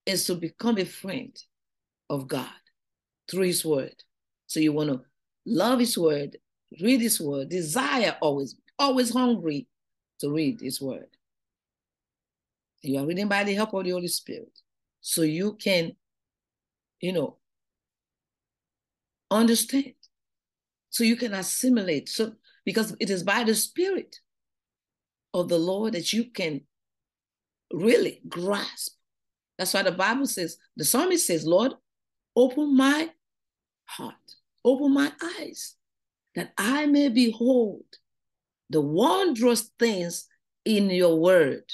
is 0.06 0.24
to 0.26 0.34
become 0.34 0.78
a 0.78 0.84
friend 0.84 1.36
of 2.08 2.26
God 2.26 2.48
through 3.30 3.44
His 3.44 3.64
Word. 3.64 3.94
So 4.46 4.60
you 4.60 4.72
want 4.72 4.90
to 4.90 5.02
love 5.44 5.80
His 5.80 5.98
Word, 5.98 6.36
read 6.80 7.00
His 7.00 7.20
Word, 7.20 7.50
desire 7.50 8.16
always, 8.20 8.56
always 8.78 9.12
hungry 9.12 9.66
to 10.20 10.30
read 10.30 10.60
His 10.60 10.80
Word. 10.80 11.08
You 12.82 13.00
are 13.00 13.06
reading 13.06 13.28
by 13.28 13.44
the 13.44 13.54
help 13.54 13.74
of 13.74 13.84
the 13.84 13.90
Holy 13.90 14.08
Spirit. 14.08 14.58
So 15.02 15.22
you 15.22 15.54
can, 15.54 15.92
you 17.00 17.12
know, 17.12 17.36
understand. 19.30 19.94
So 20.90 21.04
you 21.04 21.16
can 21.16 21.34
assimilate. 21.34 22.08
So 22.08 22.34
because 22.64 22.96
it 23.00 23.10
is 23.10 23.22
by 23.22 23.44
the 23.44 23.54
Spirit 23.54 24.16
of 25.34 25.48
the 25.48 25.58
Lord 25.58 25.94
that 25.94 26.12
you 26.12 26.30
can 26.30 26.62
really 27.72 28.20
grasp 28.28 28.92
That's 29.58 29.74
why 29.74 29.82
the 29.82 29.92
Bible 29.92 30.26
says, 30.26 30.56
the 30.76 30.84
psalmist 30.84 31.26
says, 31.26 31.46
Lord, 31.46 31.74
open 32.34 32.76
my 32.76 33.10
heart, 33.84 34.14
open 34.64 34.94
my 34.94 35.12
eyes, 35.38 35.76
that 36.34 36.52
I 36.56 36.86
may 36.86 37.10
behold 37.10 37.84
the 38.70 38.80
wondrous 38.80 39.70
things 39.78 40.26
in 40.64 40.90
your 40.90 41.20
word. 41.20 41.64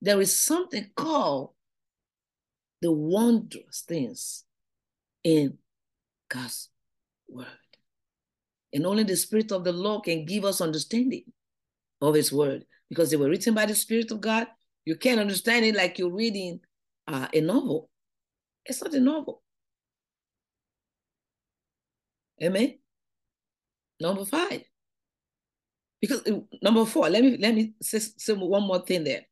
There 0.00 0.20
is 0.20 0.40
something 0.40 0.90
called 0.96 1.50
the 2.80 2.92
wondrous 2.92 3.84
things 3.86 4.44
in 5.24 5.58
God's 6.28 6.68
word. 7.28 7.46
And 8.72 8.86
only 8.86 9.04
the 9.04 9.16
Spirit 9.16 9.52
of 9.52 9.64
the 9.64 9.72
Lord 9.72 10.04
can 10.04 10.24
give 10.24 10.44
us 10.44 10.60
understanding 10.60 11.24
of 12.00 12.14
His 12.14 12.32
word 12.32 12.64
because 12.88 13.10
they 13.10 13.16
were 13.16 13.28
written 13.28 13.54
by 13.54 13.66
the 13.66 13.74
Spirit 13.74 14.10
of 14.10 14.20
God. 14.20 14.46
You 14.84 14.96
can't 14.96 15.20
understand 15.20 15.64
it 15.64 15.74
like 15.74 15.98
you're 15.98 16.12
reading 16.12 16.60
uh, 17.06 17.28
a 17.32 17.40
novel. 17.40 17.90
It's 18.64 18.82
not 18.82 18.94
a 18.94 19.00
novel. 19.00 19.42
Amen. 22.42 22.78
Number 24.00 24.24
five. 24.24 24.62
Because 26.00 26.22
uh, 26.26 26.40
number 26.62 26.84
four, 26.84 27.08
let 27.08 27.24
me 27.24 27.36
let 27.38 27.54
me 27.54 27.72
say, 27.82 27.98
say 27.98 28.32
one 28.34 28.62
more 28.62 28.80
thing 28.80 29.04
there. 29.04 29.22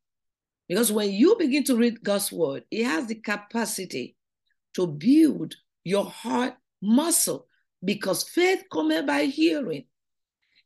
Because 0.67 0.91
when 0.91 1.11
you 1.11 1.35
begin 1.37 1.63
to 1.65 1.77
read 1.77 2.03
God's 2.03 2.31
word, 2.31 2.63
it 2.69 2.83
has 2.83 3.07
the 3.07 3.15
capacity 3.15 4.17
to 4.75 4.85
build 4.85 5.55
your 5.85 6.05
heart 6.05 6.55
muscle 6.81 7.47
because 7.83 8.23
faith 8.23 8.63
comes 8.71 9.01
by 9.03 9.23
hearing 9.23 9.85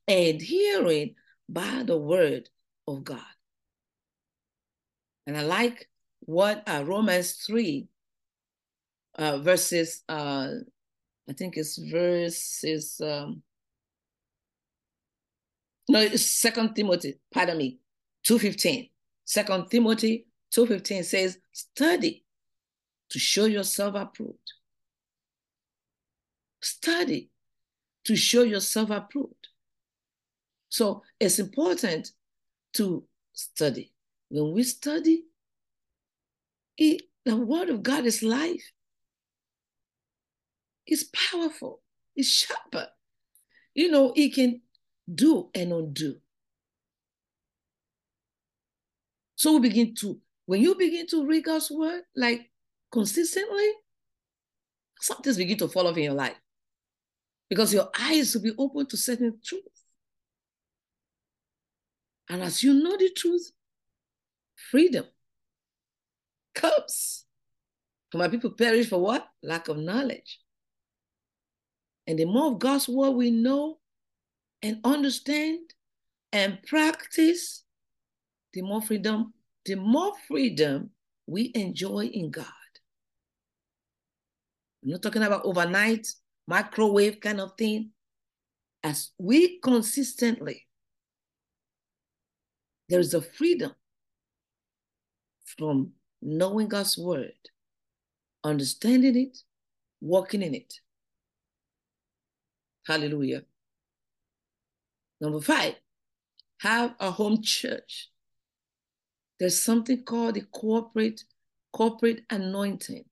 and 0.08 0.42
hearing 0.42 1.16
by 1.48 1.84
the 1.86 1.98
word 1.98 2.50
of 2.88 3.04
God. 3.04 3.20
And 5.28 5.38
I 5.38 5.44
like 5.44 5.90
what 6.22 6.64
uh, 6.68 6.84
Romans 6.86 7.34
3 7.34 7.88
uh, 9.16 9.38
verses, 9.40 10.04
uh, 10.10 10.50
I 11.30 11.34
think 11.34 11.58
it's 11.58 11.78
verses, 11.78 13.00
um, 13.02 13.44
no, 15.90 16.00
it's 16.00 16.26
Second 16.26 16.74
Timothy, 16.74 17.20
pardon 17.34 17.58
me, 17.58 17.80
2.15. 18.26 18.90
Second 19.26 19.70
Timothy 19.70 20.28
2.15 20.56 21.04
says, 21.04 21.38
study 21.52 22.26
to 23.10 23.20
show 23.20 23.46
yourself 23.46 23.96
approved. 23.96 24.54
Study 26.62 27.30
to 28.06 28.16
show 28.16 28.44
yourself 28.44 28.90
approved. 28.90 29.48
So 30.70 31.04
it's 31.20 31.40
important 31.40 32.12
to 32.74 33.04
study. 33.34 33.92
When 34.30 34.54
we 34.54 34.64
study, 34.64 35.26
it, 36.78 37.02
the 37.26 37.36
word 37.36 37.70
of 37.70 37.84
God 37.84 38.06
is 38.06 38.24
life. 38.24 38.72
It's 40.86 41.04
powerful. 41.04 41.82
It's 42.16 42.30
sharper. 42.30 42.88
You 43.74 43.92
know, 43.92 44.14
it 44.16 44.34
can 44.34 44.62
do 45.14 45.50
and 45.54 45.72
undo. 45.72 46.16
So 49.36 49.54
we 49.54 49.70
begin 49.70 49.96
to, 49.96 50.20
when 50.46 50.62
you 50.62 50.76
begin 50.76 51.08
to 51.08 51.26
read 51.26 51.46
God's 51.46 51.72
word, 51.72 52.04
like 52.16 52.50
consistently, 52.92 53.72
something's 55.00 55.38
begin 55.38 55.58
to 55.58 55.68
fall 55.68 55.88
off 55.88 55.98
in 55.98 56.04
your 56.04 56.14
life. 56.14 56.36
Because 57.52 57.74
your 57.74 57.90
eyes 58.00 58.34
will 58.34 58.44
be 58.44 58.54
open 58.58 58.86
to 58.86 58.96
certain 58.96 59.38
truth. 59.44 59.62
And 62.30 62.42
as 62.42 62.64
you 62.64 62.74
know 62.74 62.96
the 62.96 63.10
truth, 63.10 63.52
freedom 64.72 65.04
comes. 66.56 67.26
For 68.10 68.20
my 68.20 68.30
people 68.30 68.52
perish 68.52 68.88
for 68.88 69.02
what? 69.02 69.28
Lack 69.44 69.68
of 69.68 69.76
knowledge. 69.76 70.40
And 72.08 72.18
the 72.18 72.24
more 72.24 72.54
of 72.54 72.60
God's 72.60 72.88
word 72.88 73.12
we 73.12 73.32
know 73.32 73.80
and 74.62 74.80
understand 74.86 75.60
and 76.32 76.58
practice, 76.64 77.64
the 78.54 78.62
more 78.62 78.82
freedom, 78.82 79.34
the 79.66 79.76
more 79.76 80.14
freedom 80.26 80.92
we 81.28 81.52
enjoy 81.54 82.06
in 82.06 82.32
God. 82.32 82.46
I'm 84.82 84.92
not 84.92 85.02
talking 85.02 85.24
about 85.24 85.44
overnight, 85.44 86.08
microwave 86.48 87.20
kind 87.20 87.40
of 87.40 87.56
thing. 87.58 87.92
As 88.84 89.12
we 89.18 89.60
consistently, 89.60 90.68
there 92.90 93.00
is 93.00 93.14
a 93.14 93.22
freedom 93.22 93.74
from 95.58 95.92
knowing 96.22 96.68
God's 96.68 96.98
word, 96.98 97.34
understanding 98.44 99.16
it, 99.16 99.38
walking 100.02 100.42
in 100.42 100.56
it. 100.56 100.74
Hallelujah. 102.88 103.44
Number 105.20 105.40
five, 105.40 105.76
have 106.62 106.96
a 107.00 107.12
home 107.12 107.44
church. 107.44 108.10
There's 109.40 109.62
something 109.62 110.04
called 110.04 110.36
the 110.36 110.42
corporate 110.42 111.24
corporate 111.72 112.24
anointing 112.30 113.06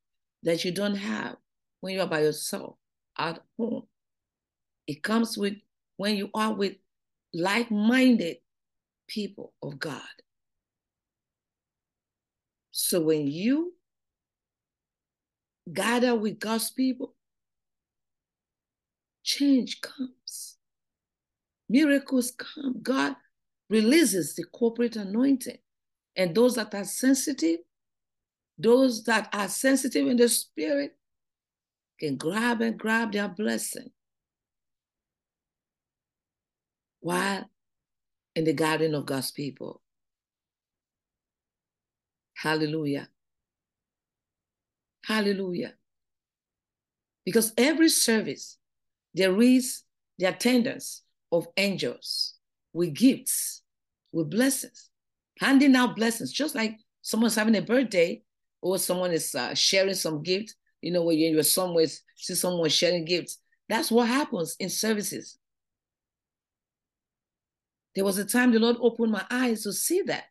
that 0.43 0.65
you 0.65 0.71
don't 0.71 0.95
have 0.95 1.37
when 1.79 1.93
you 1.93 2.01
are 2.01 2.07
by 2.07 2.21
yourself 2.21 2.75
at 3.19 3.39
home. 3.57 3.83
It 4.87 5.03
comes 5.03 5.37
with 5.37 5.53
when 5.97 6.15
you 6.15 6.29
are 6.33 6.53
with 6.53 6.77
like-minded 7.33 8.37
people 9.07 9.53
of 9.61 9.77
God. 9.77 10.01
So 12.71 13.01
when 13.01 13.27
you 13.27 13.73
gather 15.71 16.15
with 16.15 16.39
God's 16.39 16.71
people, 16.71 17.15
change 19.23 19.81
comes. 19.81 20.57
Miracles 21.67 22.31
come. 22.31 22.77
God 22.81 23.15
releases 23.69 24.33
the 24.35 24.45
corporate 24.45 24.95
anointing. 24.95 25.57
And 26.15 26.33
those 26.33 26.55
that 26.55 26.73
are 26.73 26.85
sensitive, 26.85 27.59
those 28.57 29.03
that 29.03 29.29
are 29.33 29.47
sensitive 29.47 30.07
in 30.07 30.17
the 30.17 30.29
spirit, 30.29 30.97
can 31.99 32.15
grab 32.15 32.61
and 32.61 32.77
grab 32.77 33.11
their 33.11 33.27
blessing 33.27 33.89
while 37.01 37.49
in 38.35 38.43
the 38.45 38.53
garden 38.53 38.95
of 38.95 39.05
God's 39.05 39.31
people. 39.31 39.81
Hallelujah. 42.35 43.09
Hallelujah. 45.05 45.73
Because 47.25 47.53
every 47.57 47.89
service, 47.89 48.57
there 49.13 49.41
is 49.41 49.83
the 50.17 50.25
attendance 50.25 51.03
of 51.31 51.47
angels 51.57 52.35
with 52.73 52.93
gifts, 52.93 53.61
with 54.11 54.29
blessings, 54.29 54.89
handing 55.39 55.75
out 55.75 55.95
blessings, 55.95 56.31
just 56.31 56.55
like 56.55 56.77
someone's 57.01 57.35
having 57.35 57.55
a 57.55 57.61
birthday 57.61 58.21
or 58.61 58.77
someone 58.77 59.11
is 59.11 59.35
uh, 59.35 59.53
sharing 59.53 59.93
some 59.93 60.23
gift. 60.23 60.55
You 60.81 60.91
know, 60.91 61.03
when 61.03 61.17
you're 61.17 61.43
somewhere, 61.43 61.87
see 62.15 62.35
someone 62.35 62.69
sharing 62.69 63.05
gifts. 63.05 63.39
That's 63.67 63.91
what 63.91 64.07
happens 64.07 64.55
in 64.59 64.69
services. 64.69 65.37
There 67.95 68.05
was 68.05 68.17
a 68.17 68.25
time 68.25 68.51
the 68.51 68.59
Lord 68.59 68.77
opened 68.79 69.11
my 69.11 69.25
eyes 69.29 69.63
to 69.63 69.73
see 69.73 70.01
that 70.03 70.25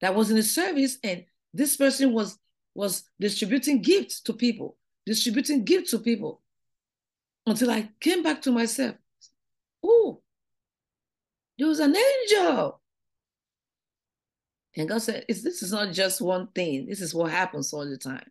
that 0.00 0.14
was 0.14 0.30
in 0.30 0.36
the 0.36 0.42
service, 0.42 0.98
and 1.02 1.24
this 1.54 1.76
person 1.76 2.12
was 2.12 2.38
was 2.74 3.04
distributing 3.20 3.82
gifts 3.82 4.20
to 4.22 4.32
people, 4.32 4.76
distributing 5.06 5.64
gifts 5.64 5.90
to 5.92 5.98
people, 5.98 6.40
until 7.46 7.70
I 7.70 7.90
came 8.00 8.22
back 8.22 8.42
to 8.42 8.50
myself. 8.50 8.96
Oh, 9.82 10.20
there 11.58 11.68
was 11.68 11.80
an 11.80 11.94
angel. 11.96 12.80
And 14.76 14.88
God 14.88 15.02
said, 15.02 15.24
This 15.28 15.62
is 15.62 15.72
not 15.72 15.92
just 15.92 16.20
one 16.20 16.48
thing. 16.48 16.86
This 16.86 17.00
is 17.00 17.14
what 17.14 17.30
happens 17.30 17.72
all 17.72 17.88
the 17.88 17.98
time. 17.98 18.24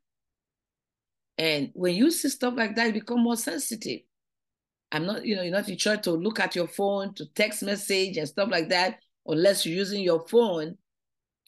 And 1.41 1.71
when 1.73 1.95
you 1.95 2.11
see 2.11 2.29
stuff 2.29 2.53
like 2.55 2.75
that, 2.75 2.85
you 2.85 2.93
become 2.93 3.23
more 3.23 3.35
sensitive. 3.35 4.01
I'm 4.91 5.07
not, 5.07 5.25
you 5.25 5.35
know, 5.35 5.41
you're 5.41 5.51
not 5.51 5.67
in 5.67 5.75
church 5.75 6.03
to 6.03 6.11
look 6.11 6.39
at 6.39 6.55
your 6.55 6.67
phone, 6.67 7.15
to 7.15 7.25
text 7.33 7.63
message 7.63 8.17
and 8.17 8.27
stuff 8.27 8.49
like 8.51 8.69
that, 8.69 8.99
unless 9.25 9.65
you're 9.65 9.75
using 9.75 10.03
your 10.03 10.27
phone 10.27 10.77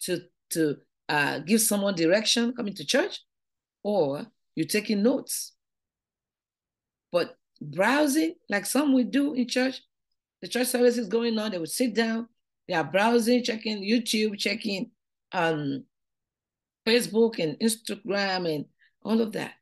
to 0.01 0.21
to 0.49 0.77
uh, 1.09 1.39
give 1.39 1.61
someone 1.61 1.93
direction 1.93 2.53
coming 2.55 2.73
to 2.73 2.83
church, 2.83 3.19
or 3.83 4.25
you're 4.55 4.65
taking 4.65 5.03
notes. 5.03 5.51
But 7.11 7.37
browsing, 7.61 8.33
like 8.49 8.65
some 8.65 8.93
would 8.93 9.11
do 9.11 9.35
in 9.35 9.47
church, 9.47 9.79
the 10.41 10.47
church 10.47 10.69
service 10.69 10.97
is 10.97 11.07
going 11.07 11.37
on, 11.37 11.51
they 11.51 11.59
would 11.59 11.69
sit 11.69 11.93
down, 11.93 12.29
they 12.67 12.73
are 12.73 12.83
browsing, 12.83 13.43
checking 13.43 13.83
YouTube, 13.83 14.39
checking 14.39 14.89
um, 15.33 15.83
Facebook 16.83 17.37
and 17.37 17.59
Instagram 17.59 18.51
and 18.55 18.65
all 19.03 19.21
of 19.21 19.33
that. 19.33 19.53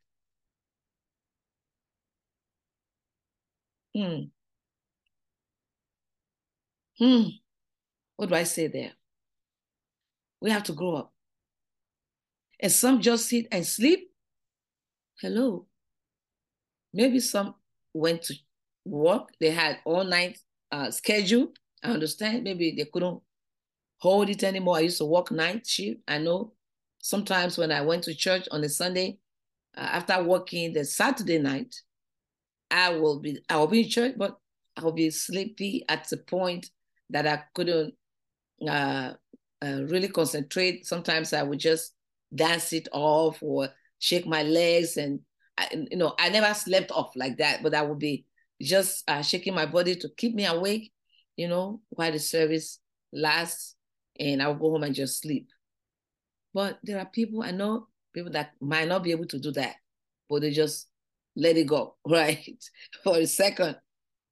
Hmm. 3.94 4.24
Hmm. 6.98 7.22
What 8.16 8.28
do 8.30 8.34
I 8.34 8.44
say 8.44 8.68
there? 8.68 8.92
We 10.40 10.50
have 10.50 10.64
to 10.64 10.72
grow 10.72 10.96
up. 10.96 11.12
and 12.60 12.70
some 12.72 13.00
just 13.00 13.28
sit 13.28 13.46
and 13.50 13.66
sleep. 13.66 14.10
Hello. 15.20 15.66
Maybe 16.92 17.20
some 17.20 17.54
went 17.92 18.22
to 18.24 18.34
work. 18.84 19.30
They 19.40 19.50
had 19.50 19.78
all 19.84 20.04
night 20.04 20.38
uh, 20.70 20.90
schedule. 20.90 21.52
I 21.82 21.90
understand. 21.90 22.44
Maybe 22.44 22.74
they 22.76 22.84
couldn't 22.84 23.20
hold 23.98 24.30
it 24.30 24.44
anymore. 24.44 24.76
I 24.76 24.80
used 24.80 24.98
to 24.98 25.04
work 25.04 25.30
night 25.32 25.66
shift. 25.66 26.00
I 26.06 26.18
know 26.18 26.52
sometimes 27.00 27.58
when 27.58 27.72
I 27.72 27.80
went 27.82 28.04
to 28.04 28.14
church 28.14 28.46
on 28.50 28.62
a 28.64 28.68
Sunday, 28.68 29.18
uh, 29.76 29.80
after 29.80 30.22
working 30.22 30.72
the 30.72 30.84
Saturday 30.84 31.38
night, 31.38 31.74
I 32.72 32.88
will 32.88 33.20
be 33.20 33.38
I 33.48 33.58
will 33.58 33.66
be 33.66 33.82
in 33.82 33.88
church, 33.90 34.14
but 34.16 34.36
I 34.76 34.82
will 34.82 34.92
be 34.92 35.10
sleepy 35.10 35.84
at 35.88 36.08
the 36.08 36.16
point 36.16 36.70
that 37.10 37.26
I 37.26 37.42
couldn't 37.54 37.94
uh, 38.66 39.12
uh, 39.62 39.82
really 39.88 40.08
concentrate. 40.08 40.86
Sometimes 40.86 41.34
I 41.34 41.42
would 41.42 41.60
just 41.60 41.94
dance 42.34 42.72
it 42.72 42.88
off 42.90 43.42
or 43.42 43.68
shake 43.98 44.26
my 44.26 44.42
legs, 44.42 44.96
and 44.96 45.20
I, 45.58 45.68
you 45.90 45.98
know 45.98 46.14
I 46.18 46.30
never 46.30 46.54
slept 46.54 46.90
off 46.90 47.14
like 47.14 47.36
that. 47.38 47.62
But 47.62 47.74
I 47.74 47.82
would 47.82 47.98
be 47.98 48.24
just 48.60 49.08
uh, 49.08 49.22
shaking 49.22 49.54
my 49.54 49.66
body 49.66 49.94
to 49.96 50.08
keep 50.16 50.34
me 50.34 50.46
awake, 50.46 50.92
you 51.36 51.48
know, 51.48 51.82
while 51.90 52.10
the 52.10 52.18
service 52.18 52.80
lasts, 53.12 53.76
and 54.18 54.42
I'll 54.42 54.54
go 54.54 54.70
home 54.70 54.84
and 54.84 54.94
just 54.94 55.20
sleep. 55.20 55.48
But 56.54 56.78
there 56.82 56.98
are 56.98 57.06
people 57.06 57.42
I 57.42 57.50
know 57.50 57.88
people 58.14 58.32
that 58.32 58.52
might 58.62 58.88
not 58.88 59.02
be 59.02 59.10
able 59.10 59.26
to 59.26 59.38
do 59.38 59.52
that, 59.52 59.76
but 60.30 60.40
they 60.40 60.50
just 60.52 60.88
let 61.36 61.56
it 61.56 61.66
go, 61.66 61.96
right? 62.06 62.64
For 63.02 63.18
a 63.18 63.26
second, 63.26 63.76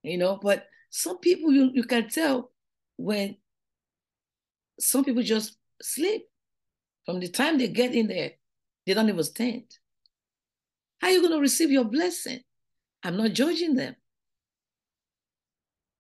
you 0.03 0.19
know. 0.19 0.39
But 0.43 0.67
some 0.91 1.19
people 1.19 1.53
you, 1.53 1.71
you 1.73 1.85
can 1.85 2.09
tell 2.09 2.51
when 2.97 3.37
some 4.79 5.05
people 5.05 5.23
just 5.23 5.57
sleep. 5.81 6.27
From 7.07 7.19
the 7.19 7.29
time 7.29 7.59
they 7.59 7.69
get 7.69 7.95
in 7.95 8.07
there, 8.09 8.33
they 8.87 8.95
don't 8.95 9.09
even 9.09 9.25
stand. 9.25 9.65
How 11.01 11.09
are 11.09 11.11
you 11.13 11.21
going 11.21 11.33
to 11.33 11.41
receive 11.41 11.71
your 11.71 11.85
blessing? 11.85 12.41
I'm 13.03 13.17
not 13.17 13.33
judging 13.33 13.75
them. 13.75 13.97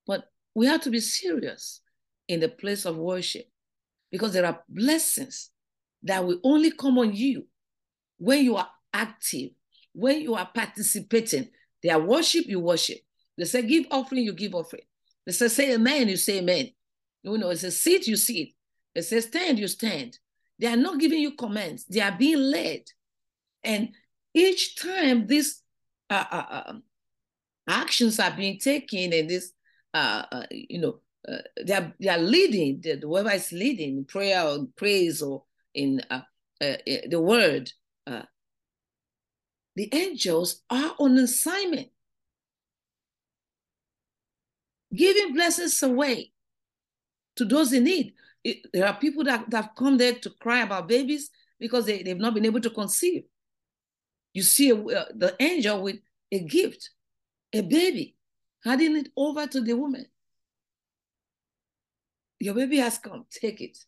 But 0.06 0.24
we 0.54 0.66
have 0.66 0.82
to 0.82 0.90
be 0.90 1.00
serious 1.00 1.80
in 2.28 2.40
the 2.40 2.48
place 2.48 2.84
of 2.84 2.96
worship 2.96 3.46
because 4.10 4.32
there 4.32 4.46
are 4.46 4.62
blessings 4.68 5.50
that 6.02 6.24
will 6.24 6.38
only 6.44 6.70
come 6.70 6.98
on 6.98 7.14
you 7.14 7.46
when 8.18 8.44
you 8.44 8.56
are 8.56 8.68
active, 8.92 9.50
when 9.92 10.20
you 10.20 10.34
are 10.34 10.48
participating. 10.54 11.48
They 11.82 11.90
are 11.90 12.00
worship, 12.00 12.46
you 12.46 12.60
worship. 12.60 12.98
They 13.36 13.44
say 13.44 13.62
give 13.62 13.86
offering, 13.90 14.24
you 14.24 14.34
give 14.34 14.54
offering. 14.54 14.84
They 15.26 15.32
say 15.32 15.48
say 15.48 15.74
amen, 15.74 16.08
you 16.08 16.16
say 16.16 16.38
amen. 16.38 16.70
You 17.22 17.38
know, 17.38 17.50
it's 17.50 17.64
a 17.64 17.70
sit, 17.70 18.06
you 18.06 18.16
sit. 18.16 18.48
They 18.94 19.02
say 19.02 19.20
stand, 19.20 19.58
you 19.58 19.68
stand. 19.68 20.18
They 20.58 20.66
are 20.66 20.76
not 20.76 21.00
giving 21.00 21.20
you 21.20 21.32
commands. 21.32 21.84
They 21.86 22.00
are 22.00 22.16
being 22.16 22.38
led. 22.38 22.82
And 23.62 23.94
each 24.34 24.76
time 24.76 25.26
these 25.26 25.62
uh, 26.08 26.24
uh, 26.30 26.46
uh, 26.50 26.72
actions 27.68 28.18
are 28.18 28.30
being 28.30 28.58
taken 28.58 29.12
and 29.12 29.30
this, 29.30 29.52
uh, 29.94 30.24
uh, 30.30 30.46
you 30.50 30.80
know, 30.80 31.00
uh, 31.28 31.38
they, 31.64 31.74
are, 31.74 31.92
they 32.00 32.08
are 32.08 32.18
leading, 32.18 32.80
the, 32.80 32.98
whoever 33.02 33.30
is 33.30 33.52
leading 33.52 33.98
in 33.98 34.04
prayer 34.04 34.42
or 34.42 34.66
praise 34.76 35.22
or 35.22 35.44
in 35.74 36.00
the 36.60 37.20
word, 37.20 37.70
the 39.80 39.88
angels 39.94 40.60
are 40.68 40.92
on 40.98 41.16
assignment, 41.16 41.88
giving 44.94 45.32
blessings 45.32 45.82
away 45.82 46.32
to 47.36 47.46
those 47.46 47.72
in 47.72 47.84
need. 47.84 48.12
It, 48.44 48.58
there 48.74 48.86
are 48.86 48.92
people 48.92 49.24
that, 49.24 49.48
that 49.48 49.56
have 49.56 49.74
come 49.74 49.96
there 49.96 50.12
to 50.12 50.30
cry 50.38 50.60
about 50.60 50.86
babies 50.86 51.30
because 51.58 51.86
they, 51.86 52.02
they've 52.02 52.18
not 52.18 52.34
been 52.34 52.44
able 52.44 52.60
to 52.60 52.68
conceive. 52.68 53.22
You 54.34 54.42
see 54.42 54.70
uh, 54.70 55.04
the 55.14 55.34
angel 55.40 55.80
with 55.80 55.96
a 56.30 56.40
gift, 56.40 56.90
a 57.54 57.62
baby, 57.62 58.16
handing 58.62 58.98
it 58.98 59.08
over 59.16 59.46
to 59.46 59.62
the 59.62 59.72
woman. 59.72 60.04
Your 62.38 62.52
baby 62.52 62.76
has 62.80 62.98
come, 62.98 63.24
take 63.30 63.62
it. 63.62 63.78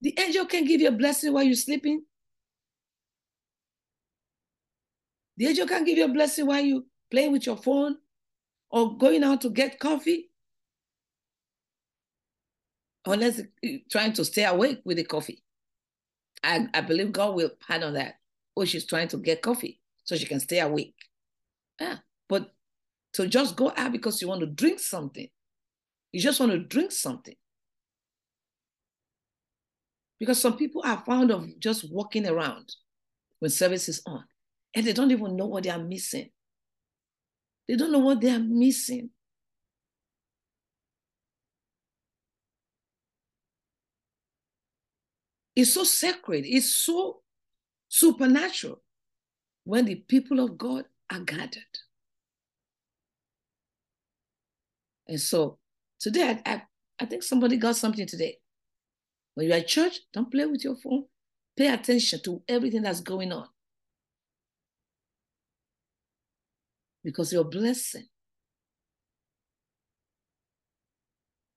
The 0.00 0.18
angel 0.18 0.46
can 0.46 0.64
give 0.64 0.80
you 0.80 0.88
a 0.88 0.92
blessing 0.92 1.34
while 1.34 1.42
you're 1.42 1.54
sleeping. 1.56 2.04
The 5.40 5.46
angel 5.46 5.66
can't 5.66 5.86
give 5.86 5.96
you 5.96 6.04
a 6.04 6.08
blessing 6.08 6.44
while 6.44 6.60
you 6.60 6.84
playing 7.10 7.32
with 7.32 7.46
your 7.46 7.56
phone 7.56 7.96
or 8.70 8.98
going 8.98 9.24
out 9.24 9.40
to 9.40 9.48
get 9.48 9.78
coffee. 9.78 10.28
Unless 13.06 13.40
trying 13.90 14.12
to 14.12 14.24
stay 14.26 14.44
awake 14.44 14.82
with 14.84 14.98
the 14.98 15.04
coffee. 15.04 15.42
I, 16.44 16.68
I 16.74 16.82
believe 16.82 17.12
God 17.12 17.34
will 17.36 17.52
pardon 17.66 17.94
that. 17.94 18.16
Or 18.54 18.66
she's 18.66 18.84
trying 18.84 19.08
to 19.08 19.16
get 19.16 19.40
coffee 19.40 19.80
so 20.04 20.14
she 20.14 20.26
can 20.26 20.40
stay 20.40 20.60
awake. 20.60 20.94
Yeah. 21.80 21.96
But 22.28 22.52
to 23.14 23.26
just 23.26 23.56
go 23.56 23.72
out 23.74 23.92
because 23.92 24.20
you 24.20 24.28
want 24.28 24.40
to 24.40 24.46
drink 24.46 24.78
something. 24.78 25.28
You 26.12 26.20
just 26.20 26.38
want 26.38 26.52
to 26.52 26.58
drink 26.58 26.92
something. 26.92 27.36
Because 30.18 30.38
some 30.38 30.58
people 30.58 30.82
are 30.84 31.02
fond 31.06 31.30
of 31.30 31.48
just 31.60 31.90
walking 31.90 32.28
around 32.28 32.74
when 33.38 33.50
service 33.50 33.88
is 33.88 34.02
on 34.04 34.24
and 34.74 34.86
they 34.86 34.92
don't 34.92 35.10
even 35.10 35.36
know 35.36 35.46
what 35.46 35.64
they 35.64 35.70
are 35.70 35.78
missing. 35.78 36.30
They 37.68 37.76
don't 37.76 37.92
know 37.92 37.98
what 37.98 38.20
they 38.20 38.30
are 38.30 38.38
missing. 38.38 39.10
It's 45.54 45.74
so 45.74 45.84
sacred, 45.84 46.44
it's 46.46 46.74
so 46.74 47.20
supernatural 47.88 48.82
when 49.64 49.84
the 49.84 49.96
people 49.96 50.40
of 50.40 50.56
God 50.56 50.84
are 51.12 51.20
gathered. 51.20 51.78
And 55.06 55.20
so 55.20 55.58
today, 55.98 56.40
I, 56.46 56.52
I, 56.52 56.62
I 57.00 57.06
think 57.06 57.22
somebody 57.24 57.56
got 57.56 57.76
something 57.76 58.06
today. 58.06 58.38
When 59.34 59.48
you're 59.48 59.56
at 59.56 59.68
church, 59.68 60.00
don't 60.12 60.30
play 60.30 60.46
with 60.46 60.64
your 60.64 60.76
phone. 60.76 61.04
Pay 61.56 61.68
attention 61.68 62.20
to 62.24 62.42
everything 62.48 62.82
that's 62.82 63.00
going 63.00 63.32
on. 63.32 63.48
Because 67.02 67.32
your 67.32 67.44
blessing, 67.44 68.06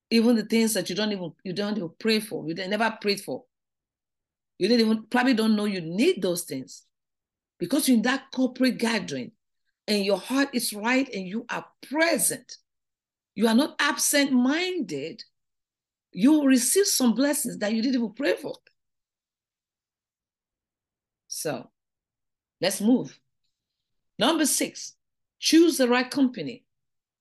even 0.10 0.36
the 0.36 0.46
things 0.46 0.74
that 0.74 0.90
you 0.90 0.96
don't 0.96 1.12
even 1.12 1.34
you 1.44 1.54
don't 1.54 1.78
even 1.78 1.92
pray 2.00 2.20
for, 2.20 2.48
you 2.48 2.54
never 2.56 2.98
prayed 3.02 3.22
for. 3.22 3.44
You 4.58 4.68
didn't 4.68 4.86
even 4.86 5.04
probably 5.10 5.34
don't 5.34 5.56
know 5.56 5.66
you 5.66 5.82
need 5.82 6.22
those 6.22 6.44
things. 6.44 6.84
Because 7.60 7.88
you're 7.88 7.98
in 7.98 8.04
that 8.04 8.32
corporate 8.32 8.78
gathering 8.78 9.32
and 9.88 10.06
your 10.06 10.18
heart 10.18 10.50
is 10.54 10.74
right 10.74 11.08
and 11.14 11.28
you 11.28 11.46
are 11.50 11.66
present. 11.82 12.58
You 13.36 13.48
are 13.48 13.56
not 13.56 13.76
absent-minded 13.80 15.24
you 16.14 16.32
will 16.32 16.46
receive 16.46 16.86
some 16.86 17.16
blessings 17.16 17.58
that 17.58 17.74
you 17.74 17.82
didn't 17.82 17.96
even 17.96 18.14
pray 18.14 18.36
for. 18.36 18.54
So 21.28 21.70
let's 22.62 22.80
move. 22.80 23.20
Number 24.20 24.46
six, 24.46 24.94
choose 25.44 25.78
the 25.78 25.90
right 25.90 26.10
company. 26.10 26.64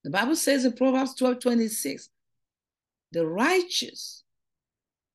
The 0.05 0.11
Bible 0.11 0.37
says 0.37 0.65
in 0.65 0.73
Proverbs 0.75 1.15
12 1.17 1.41
26, 1.41 2.09
the 3.11 3.27
righteous 3.27 4.23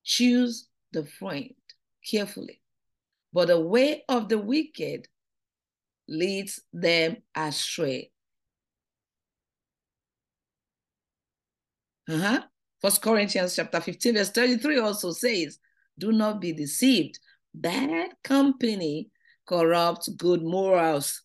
choose 0.04 0.68
the 0.92 1.06
friend 1.06 1.54
carefully, 2.08 2.60
but 3.32 3.48
the 3.48 3.58
way 3.58 4.04
of 4.10 4.28
the 4.28 4.38
wicked 4.38 5.08
leads 6.06 6.60
them 6.72 7.16
astray. 7.34 8.10
Uh-huh. 12.08 12.42
First 12.80 13.02
Corinthians 13.02 13.56
chapter 13.56 13.80
15, 13.80 14.14
verse 14.14 14.30
33 14.30 14.78
also 14.78 15.12
says, 15.12 15.58
do 15.98 16.12
not 16.12 16.40
be 16.40 16.52
deceived. 16.52 17.18
Bad 17.54 18.10
company 18.22 19.08
corrupts 19.46 20.08
good 20.08 20.42
morals. 20.42 21.22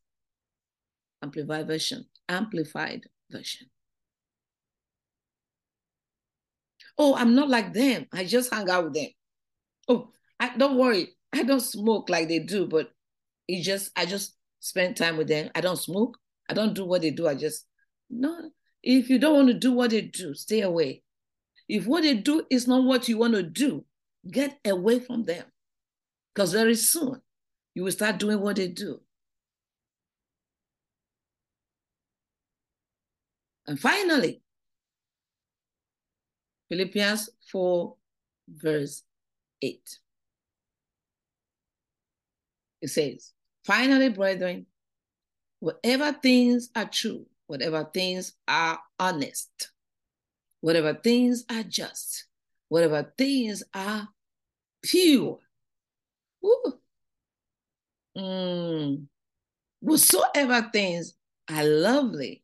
Amplified 1.24 1.68
version. 1.68 2.06
Amplified 2.28 3.06
version. 3.32 3.68
Oh, 6.98 7.16
I'm 7.16 7.34
not 7.34 7.50
like 7.50 7.74
them. 7.74 8.06
I 8.14 8.26
just 8.26 8.54
hang 8.54 8.70
out 8.70 8.84
with 8.84 8.94
them. 8.94 9.08
Oh, 9.88 10.12
I, 10.40 10.56
don't 10.58 10.78
worry. 10.78 11.16
I 11.34 11.44
don't 11.44 11.62
smoke 11.62 12.10
like 12.10 12.28
they 12.28 12.40
do, 12.40 12.68
but 12.68 12.92
it 13.48 13.64
just 13.64 13.92
I 13.96 14.06
just 14.06 14.36
spend 14.60 14.96
time 14.96 15.18
with 15.18 15.28
them. 15.28 15.50
I 15.56 15.62
don't 15.62 15.78
smoke. 15.78 16.18
I 16.50 16.54
don't 16.54 16.74
do 16.74 16.86
what 16.86 17.02
they 17.02 17.12
do. 17.12 17.28
I 17.28 17.36
just 17.36 17.66
no. 18.10 18.52
If 18.84 19.10
you 19.10 19.18
don't 19.18 19.36
want 19.36 19.48
to 19.48 19.54
do 19.54 19.72
what 19.72 19.92
they 19.92 20.02
do, 20.02 20.34
stay 20.34 20.62
away. 20.62 21.04
If 21.68 21.88
what 21.88 22.04
they 22.04 22.16
do 22.16 22.46
is 22.50 22.68
not 22.68 22.84
what 22.84 23.08
you 23.08 23.18
want 23.18 23.34
to 23.34 23.44
do, 23.44 23.86
get 24.30 24.60
away 24.66 25.00
from 25.00 25.24
them. 25.24 25.46
Because 26.34 26.52
very 26.52 26.76
soon 26.76 27.22
you 27.74 27.84
will 27.84 27.92
start 27.92 28.20
doing 28.20 28.42
what 28.42 28.58
they 28.58 28.68
do. 28.68 29.00
And 33.68 33.80
finally, 33.80 34.42
Philippians 36.70 37.30
4, 37.52 37.96
verse 38.48 39.04
8. 39.62 40.00
It 42.82 42.90
says, 42.90 43.32
finally, 43.64 44.10
brethren, 44.10 44.66
whatever 45.60 46.12
things 46.12 46.70
are 46.76 46.90
true, 46.90 47.26
whatever 47.48 47.90
things 47.94 48.34
are 48.48 48.80
honest, 49.00 49.72
whatever 50.60 50.94
things 50.94 51.46
are 51.50 51.64
just, 51.64 52.26
whatever 52.68 53.14
things 53.18 53.64
are 53.74 54.10
pure, 54.82 55.40
mm, 58.18 59.06
whatsoever 59.80 60.70
things 60.74 61.14
are 61.50 61.64
lovely, 61.64 62.43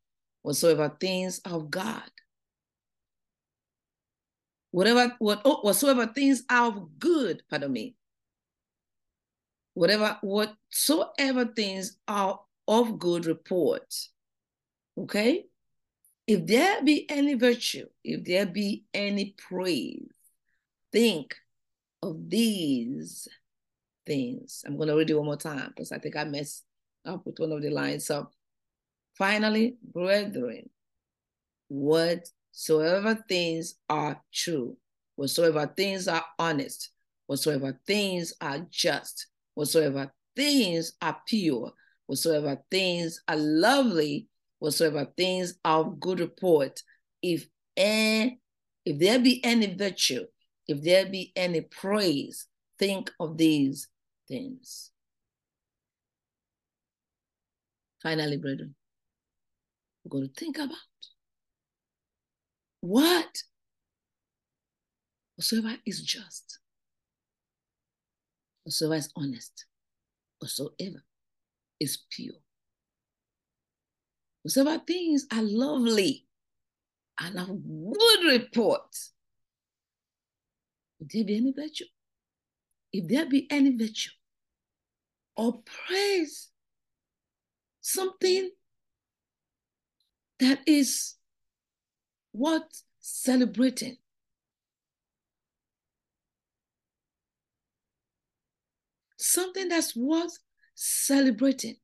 whatsoever 0.50 0.91
things 1.00 1.39
of 1.45 1.70
God, 1.70 2.10
whatever 4.72 5.16
what, 5.20 5.43
oh, 5.45 5.62
whatsoever 5.62 6.08
things 6.08 6.41
are 6.50 6.70
of 6.70 6.97
good, 6.97 7.43
pardon 7.47 7.72
me, 7.72 7.95
whatever 9.76 10.18
whatsoever 10.22 11.45
things 11.45 11.97
are 12.08 12.39
of 12.68 12.97
good 12.97 13.28
report. 13.28 13.93
Okay? 14.97 15.45
If 16.26 16.47
there 16.47 16.84
be 16.84 17.08
any 17.12 17.36
virtue, 17.36 17.86
if 18.04 18.24
there 18.24 18.47
be 18.47 18.86
any 18.91 19.36
praise, 19.38 20.10
think 20.91 21.36
of 22.02 22.28
these 22.28 23.28
things. 24.08 24.64
I'm 24.66 24.78
going 24.78 24.89
to 24.89 24.95
read 24.95 25.12
it 25.12 25.14
one 25.14 25.28
more 25.28 25.38
time 25.38 25.68
because 25.68 25.91
I 25.91 26.00
think 26.00 26.16
I 26.16 26.24
messed 26.24 26.64
up 27.06 27.24
with 27.28 27.38
one 27.38 27.52
of 27.52 27.62
the 27.62 27.70
lines. 27.70 28.08
So, 28.08 28.32
finally, 29.20 29.76
brethren, 29.84 30.70
whatsoever 31.67 33.24
things 33.28 33.76
are 33.89 34.20
true, 34.34 34.78
whatsoever 35.17 35.72
things 35.78 36.07
are 36.07 36.24
honest, 36.39 36.89
whatsoever 37.28 37.78
things 37.86 38.34
are 38.41 38.65
just, 38.72 39.28
whatsoever 39.53 40.11
things 40.36 40.93
are 41.01 41.17
pure, 41.28 41.74
whatsoever 42.07 42.63
things 42.72 43.22
are 43.28 43.36
lovely, 43.36 44.28
whatsoever 44.59 45.05
things 45.17 45.55
are 45.65 45.82
of 45.82 45.99
good 45.99 46.22
report, 46.22 46.82
if 47.22 47.45
any, 47.76 48.39
if 48.86 48.97
there 48.99 49.20
be 49.20 49.43
any 49.43 49.76
virtue, 49.76 50.26
if 50.65 50.82
there 50.82 51.05
be 51.05 51.34
any 51.36 51.59
praise, 51.61 52.47
think 52.80 53.11
of 53.20 53.38
these 53.38 53.89
things. 54.30 54.91
Finally, 58.01 58.38
brethren, 58.38 58.76
we're 60.10 60.20
going 60.20 60.30
to 60.30 60.39
think 60.39 60.57
about 60.57 60.78
what 62.82 63.43
whatsoever 65.36 65.76
is 65.86 66.01
just, 66.01 66.60
whatsoever 68.64 68.95
is 68.95 69.10
honest, 69.16 69.66
whatsoever 70.39 71.03
is 71.80 71.99
pure. 72.10 72.34
Whatsoever 74.43 74.82
things 74.86 75.28
are 75.32 75.41
lovely 75.41 76.26
and 77.20 77.38
of 77.38 77.47
good 77.47 78.26
report. 78.26 78.95
If 81.01 81.10
there 81.10 81.24
be 81.24 81.38
any 81.38 81.53
virtue, 81.55 81.86
if 82.91 83.07
there 83.07 83.26
be 83.26 83.47
any 83.49 83.76
virtue 83.76 84.12
or 85.36 85.62
praise, 85.88 86.49
something 87.82 88.51
that 90.40 90.60
is 90.66 91.16
worth 92.34 92.84
celebrating. 93.00 93.98
Something 99.18 99.68
that's 99.68 99.96
worth 99.96 100.38
celebrating. 100.76 101.76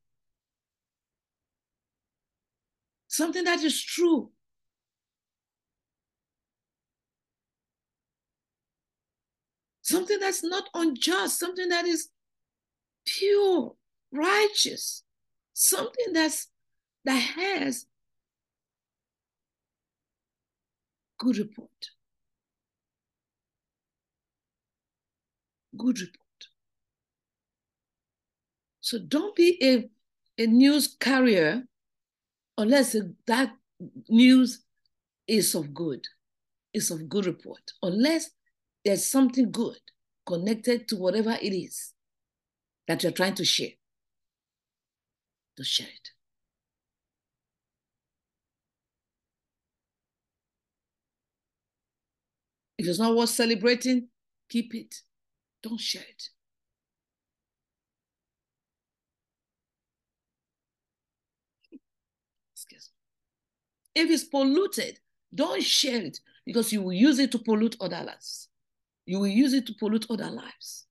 Something 3.07 3.43
that 3.43 3.61
is 3.63 3.81
true. 3.81 4.31
Something 9.81 10.19
that's 10.19 10.43
not 10.43 10.69
unjust, 10.73 11.39
something 11.39 11.69
that 11.69 11.85
is 11.85 12.09
pure, 13.05 13.75
righteous, 14.11 15.03
something 15.53 16.11
that's 16.11 16.47
that 17.03 17.19
has 17.19 17.85
good 21.17 21.37
report. 21.37 21.69
Good 25.77 25.99
report. 25.99 26.21
So 28.81 28.99
don't 28.99 29.35
be 29.35 29.57
a, 29.61 29.89
a 30.41 30.47
news 30.47 30.95
carrier 30.99 31.63
unless 32.57 32.95
that 33.27 33.51
news 34.09 34.63
is 35.27 35.55
of 35.55 35.73
good, 35.73 36.05
is 36.73 36.91
of 36.91 37.09
good 37.09 37.25
report, 37.25 37.71
unless 37.81 38.29
there's 38.83 39.05
something 39.05 39.51
good 39.51 39.79
connected 40.25 40.87
to 40.87 40.95
whatever 40.97 41.37
it 41.41 41.53
is 41.53 41.93
that 42.87 43.03
you're 43.03 43.11
trying 43.11 43.35
to 43.35 43.45
share. 43.45 43.73
To 45.57 45.63
share 45.63 45.87
it. 45.87 46.14
If 52.77 52.87
it's 52.87 52.99
not 52.99 53.15
worth 53.15 53.29
celebrating, 53.29 54.09
keep 54.49 54.75
it. 54.75 54.95
Don't 55.63 55.79
share 55.79 56.03
it. 56.03 56.29
Excuse 62.53 62.91
me. 63.95 64.01
If 64.01 64.11
it's 64.11 64.25
polluted, 64.25 64.99
don't 65.33 65.63
share 65.63 66.01
it 66.01 66.19
because 66.45 66.71
you 66.73 66.81
will 66.81 66.93
use 66.93 67.19
it 67.19 67.31
to 67.31 67.39
pollute 67.39 67.77
other 67.79 68.03
lives. 68.03 68.49
You 69.05 69.19
will 69.19 69.27
use 69.27 69.53
it 69.53 69.67
to 69.67 69.73
pollute 69.73 70.07
other 70.09 70.29
lives. 70.29 70.85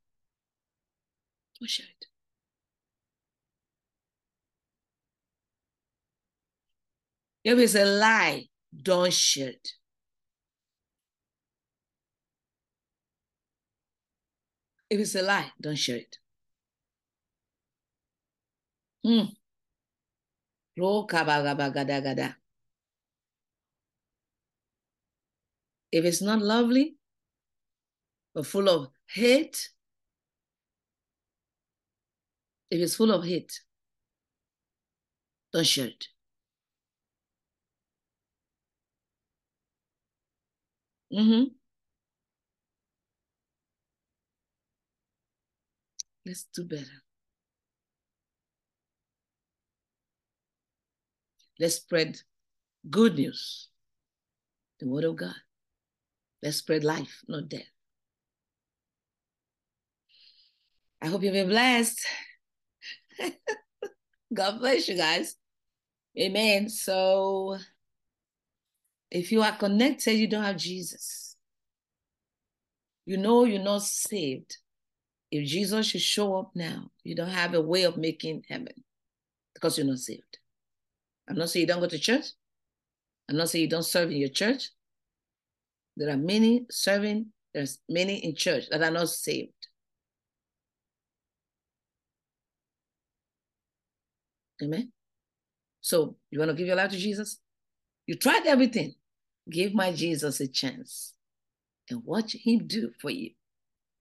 Don't 1.60 1.70
share 1.70 1.86
it. 1.86 2.06
If 7.44 7.58
it's 7.58 7.74
a 7.74 7.84
lie, 7.84 8.46
don't 8.82 9.12
share 9.12 9.50
it. 9.50 9.68
If 14.94 15.00
it's 15.00 15.16
a 15.16 15.22
lie, 15.22 15.50
don't 15.60 15.74
share 15.74 15.96
it. 15.96 16.18
Hmm. 19.02 19.34
If 25.90 26.04
it's 26.04 26.22
not 26.22 26.38
lovely, 26.42 26.94
but 28.34 28.46
full 28.46 28.68
of 28.68 28.90
hate, 29.06 29.70
if 32.70 32.80
it's 32.80 32.94
full 32.94 33.10
of 33.10 33.24
hate, 33.24 33.62
don't 35.52 35.66
share 35.66 35.88
it. 35.88 36.06
Mm-hmm. 41.12 41.63
Let's 46.26 46.46
do 46.54 46.64
better. 46.64 47.02
Let's 51.60 51.76
spread 51.76 52.18
good 52.90 53.16
news, 53.16 53.68
the 54.80 54.88
word 54.88 55.04
of 55.04 55.16
God. 55.16 55.34
Let's 56.42 56.56
spread 56.58 56.84
life, 56.84 57.22
not 57.28 57.48
death. 57.48 57.62
I 61.00 61.08
hope 61.08 61.22
you've 61.22 61.34
been 61.34 61.48
blessed. 61.48 62.06
God 64.34 64.58
bless 64.58 64.88
you 64.88 64.96
guys. 64.96 65.36
Amen. 66.18 66.68
So, 66.68 67.58
if 69.10 69.30
you 69.30 69.42
are 69.42 69.56
connected, 69.56 70.14
you 70.14 70.26
don't 70.26 70.44
have 70.44 70.56
Jesus. 70.56 71.36
You 73.06 73.18
know 73.18 73.44
you're 73.44 73.62
not 73.62 73.82
saved. 73.82 74.56
If 75.34 75.48
Jesus 75.48 75.86
should 75.86 76.00
show 76.00 76.36
up 76.36 76.52
now, 76.54 76.92
you 77.02 77.16
don't 77.16 77.26
have 77.26 77.54
a 77.54 77.60
way 77.60 77.82
of 77.82 77.96
making 77.96 78.44
heaven 78.48 78.84
because 79.52 79.76
you're 79.76 79.84
not 79.84 79.98
saved. 79.98 80.38
I'm 81.28 81.34
not 81.34 81.50
saying 81.50 81.62
you 81.62 81.66
don't 81.66 81.80
go 81.80 81.88
to 81.88 81.98
church. 81.98 82.26
I'm 83.28 83.36
not 83.36 83.48
saying 83.48 83.64
you 83.64 83.68
don't 83.68 83.82
serve 83.82 84.12
in 84.12 84.18
your 84.18 84.28
church. 84.28 84.70
There 85.96 86.08
are 86.08 86.16
many 86.16 86.66
serving, 86.70 87.32
there's 87.52 87.80
many 87.88 88.24
in 88.24 88.36
church 88.36 88.68
that 88.70 88.80
are 88.80 88.92
not 88.92 89.08
saved. 89.08 89.50
Amen. 94.62 94.92
So 95.80 96.14
you 96.30 96.38
want 96.38 96.52
to 96.52 96.56
give 96.56 96.68
your 96.68 96.76
life 96.76 96.92
to 96.92 96.96
Jesus? 96.96 97.40
You 98.06 98.14
tried 98.14 98.46
everything. 98.46 98.94
Give 99.50 99.74
my 99.74 99.90
Jesus 99.90 100.38
a 100.38 100.46
chance 100.46 101.12
and 101.90 102.04
watch 102.04 102.36
him 102.36 102.68
do 102.68 102.92
for 103.00 103.10
you 103.10 103.30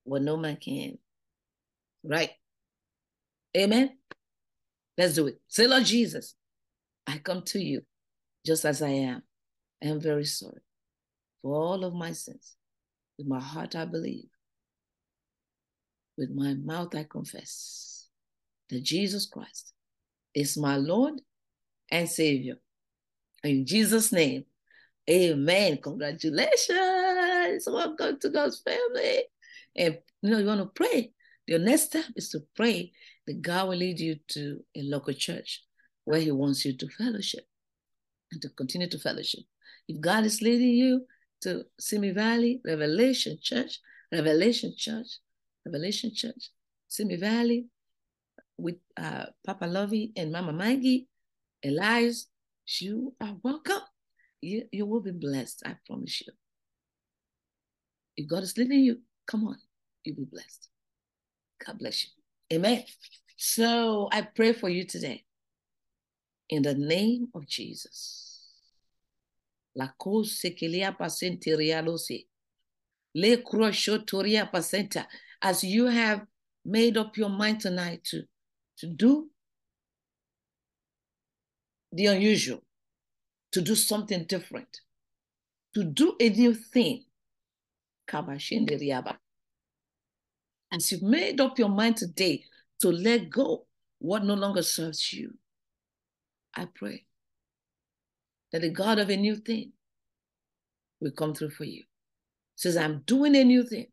what 0.03 0.21
no 0.21 0.37
man 0.37 0.57
can. 0.57 0.99
Right? 2.03 2.31
Amen. 3.55 3.97
Let's 4.97 5.15
do 5.15 5.27
it. 5.27 5.39
Say, 5.47 5.67
Lord 5.67 5.85
Jesus, 5.85 6.35
I 7.07 7.17
come 7.17 7.43
to 7.43 7.59
you 7.59 7.81
just 8.45 8.65
as 8.65 8.81
I 8.81 8.89
am. 8.89 9.23
I 9.83 9.87
am 9.87 9.99
very 9.99 10.25
sorry 10.25 10.61
for 11.41 11.53
all 11.55 11.83
of 11.83 11.93
my 11.93 12.11
sins. 12.11 12.55
With 13.17 13.27
my 13.27 13.39
heart, 13.39 13.75
I 13.75 13.85
believe. 13.85 14.29
With 16.17 16.31
my 16.31 16.53
mouth, 16.53 16.95
I 16.95 17.05
confess 17.09 18.07
that 18.69 18.83
Jesus 18.83 19.27
Christ 19.27 19.73
is 20.33 20.57
my 20.57 20.77
Lord 20.77 21.21
and 21.91 22.09
Savior. 22.09 22.55
In 23.43 23.65
Jesus' 23.65 24.11
name, 24.11 24.45
amen. 25.09 25.77
Congratulations. 25.77 27.67
Welcome 27.67 28.19
to 28.19 28.29
God's 28.29 28.61
family. 28.61 29.23
And 29.75 29.97
you 30.21 30.31
know, 30.31 30.37
you 30.39 30.45
want 30.45 30.61
to 30.61 30.71
pray. 30.73 31.11
Your 31.47 31.59
next 31.59 31.83
step 31.83 32.05
is 32.15 32.29
to 32.29 32.39
pray 32.55 32.91
that 33.27 33.41
God 33.41 33.69
will 33.69 33.77
lead 33.77 33.99
you 33.99 34.17
to 34.29 34.63
a 34.75 34.81
local 34.83 35.13
church 35.13 35.63
where 36.05 36.19
He 36.19 36.31
wants 36.31 36.63
you 36.65 36.75
to 36.77 36.87
fellowship 36.89 37.45
and 38.31 38.41
to 38.41 38.49
continue 38.49 38.89
to 38.89 38.99
fellowship. 38.99 39.43
If 39.87 39.99
God 39.99 40.25
is 40.25 40.41
leading 40.41 40.69
you 40.69 41.05
to 41.41 41.65
Simi 41.79 42.11
Valley, 42.11 42.61
Revelation 42.65 43.37
Church, 43.41 43.79
Revelation 44.11 44.73
Church, 44.77 45.07
Revelation 45.65 46.11
Church, 46.15 46.49
Simi 46.87 47.17
Valley, 47.17 47.65
with 48.57 48.75
uh, 48.97 49.25
Papa 49.45 49.65
Lovey 49.65 50.13
and 50.15 50.31
Mama 50.31 50.53
Maggie, 50.53 51.07
Elias, 51.65 52.27
you 52.79 53.13
are 53.19 53.35
welcome. 53.43 53.81
You, 54.41 54.63
you 54.71 54.85
will 54.85 55.01
be 55.01 55.11
blessed, 55.11 55.63
I 55.65 55.75
promise 55.85 56.21
you. 56.21 56.33
If 58.15 58.27
God 58.29 58.43
is 58.43 58.57
leading 58.57 58.81
you, 58.81 58.99
come 59.25 59.47
on, 59.47 59.57
you'll 60.03 60.17
be 60.17 60.25
blessed. 60.25 60.69
God 61.65 61.79
bless 61.79 62.05
you. 62.05 62.09
Amen. 62.57 62.83
So 63.37 64.09
I 64.11 64.21
pray 64.21 64.53
for 64.53 64.69
you 64.69 64.85
today 64.85 65.23
in 66.49 66.63
the 66.63 66.73
name 66.73 67.29
of 67.33 67.47
Jesus. 67.47 68.33
La 69.75 69.89
le 69.97 70.91
pasenterialose. 70.97 72.27
Le 73.15 73.37
croshotoria 73.37 74.49
pasenta. 74.51 75.07
As 75.41 75.63
you 75.63 75.87
have 75.87 76.25
made 76.65 76.97
up 76.97 77.17
your 77.17 77.29
mind 77.29 77.59
tonight 77.59 78.03
to, 78.05 78.23
to 78.77 78.87
do 78.87 79.29
the 81.91 82.07
unusual, 82.07 82.63
to 83.51 83.61
do 83.61 83.75
something 83.75 84.25
different, 84.25 84.81
to 85.73 85.83
do 85.83 86.15
a 86.19 86.29
new 86.29 86.53
thing. 86.53 87.05
As 90.73 90.91
you've 90.91 91.03
made 91.03 91.39
up 91.39 91.59
your 91.59 91.69
mind 91.69 91.97
today 91.97 92.43
to 92.81 92.89
let 92.89 93.29
go 93.29 93.67
what 93.99 94.25
no 94.25 94.33
longer 94.33 94.63
serves 94.63 95.13
you, 95.13 95.35
I 96.55 96.65
pray 96.73 97.05
that 98.51 98.61
the 98.61 98.71
God 98.71 98.97
of 98.97 99.11
a 99.11 99.15
new 99.15 99.35
thing 99.35 99.73
will 100.99 101.11
come 101.11 101.35
through 101.35 101.51
for 101.51 101.63
you. 101.63 101.83
Says, 102.55 102.75
I'm 102.75 103.03
doing 103.05 103.35
a 103.35 103.43
new 103.43 103.63
thing. 103.63 103.87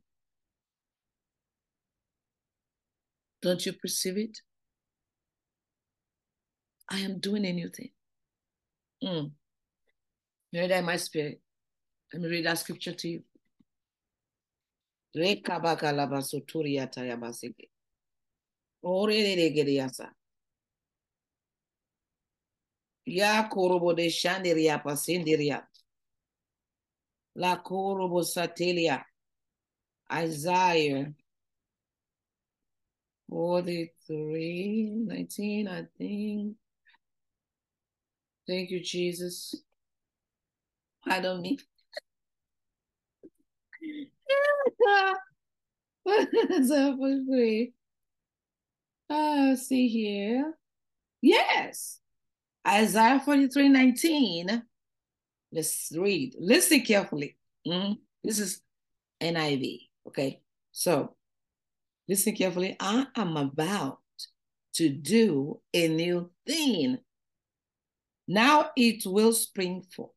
Don't 3.43 3.65
you 3.65 3.75
perceive 3.75 4.17
it? 4.17 4.39
I 6.91 7.01
am 7.01 7.21
doing 7.21 7.45
a 7.45 7.53
new 7.53 7.69
thing. 7.69 7.91
Mm. 9.05 9.31
You 10.53 10.69
that 10.69 10.79
in 10.79 10.85
my 10.87 10.97
spirit. 10.97 11.41
Let 12.13 12.23
me 12.23 12.29
read 12.29 12.47
that 12.47 12.59
scripture 12.59 12.93
to 12.93 13.09
you. 13.09 13.23
Ya 23.07 23.49
korobo 23.49 23.95
de 23.95 24.09
shandiria 24.09 24.79
pasindiria. 24.83 25.67
La 27.35 27.57
korobo 27.57 28.23
satelia. 28.23 29.05
Isaiah 30.13 31.13
43, 33.29 35.07
19, 35.07 35.69
I 35.69 35.87
think. 35.97 36.57
Thank 38.47 38.71
you, 38.71 38.81
Jesus. 38.81 39.55
Pardon 41.05 41.41
me. 41.41 41.59
uh, 49.11 49.57
see 49.57 49.89
here. 49.89 50.55
Yes. 51.21 52.01
Isaiah 52.67 53.21
43 53.25 53.69
19. 53.69 54.63
Let's 55.53 55.93
read. 55.97 56.35
Listen 56.39 56.81
carefully. 56.83 57.37
Mm-hmm. 57.67 57.95
This 58.23 58.39
is 58.39 58.63
NIV. 59.21 59.89
Okay. 60.09 60.41
So 60.73 61.17
listen 62.09 62.35
carefully. 62.35 62.77
I 62.79 63.07
am 63.17 63.37
about 63.37 63.99
to 64.75 64.89
do 64.89 65.61
a 65.75 65.89
new 65.89 66.31
thing. 66.47 66.99
Now 68.29 68.71
it 68.77 69.05
will 69.05 69.33
spring 69.33 69.83
forth. 69.83 70.13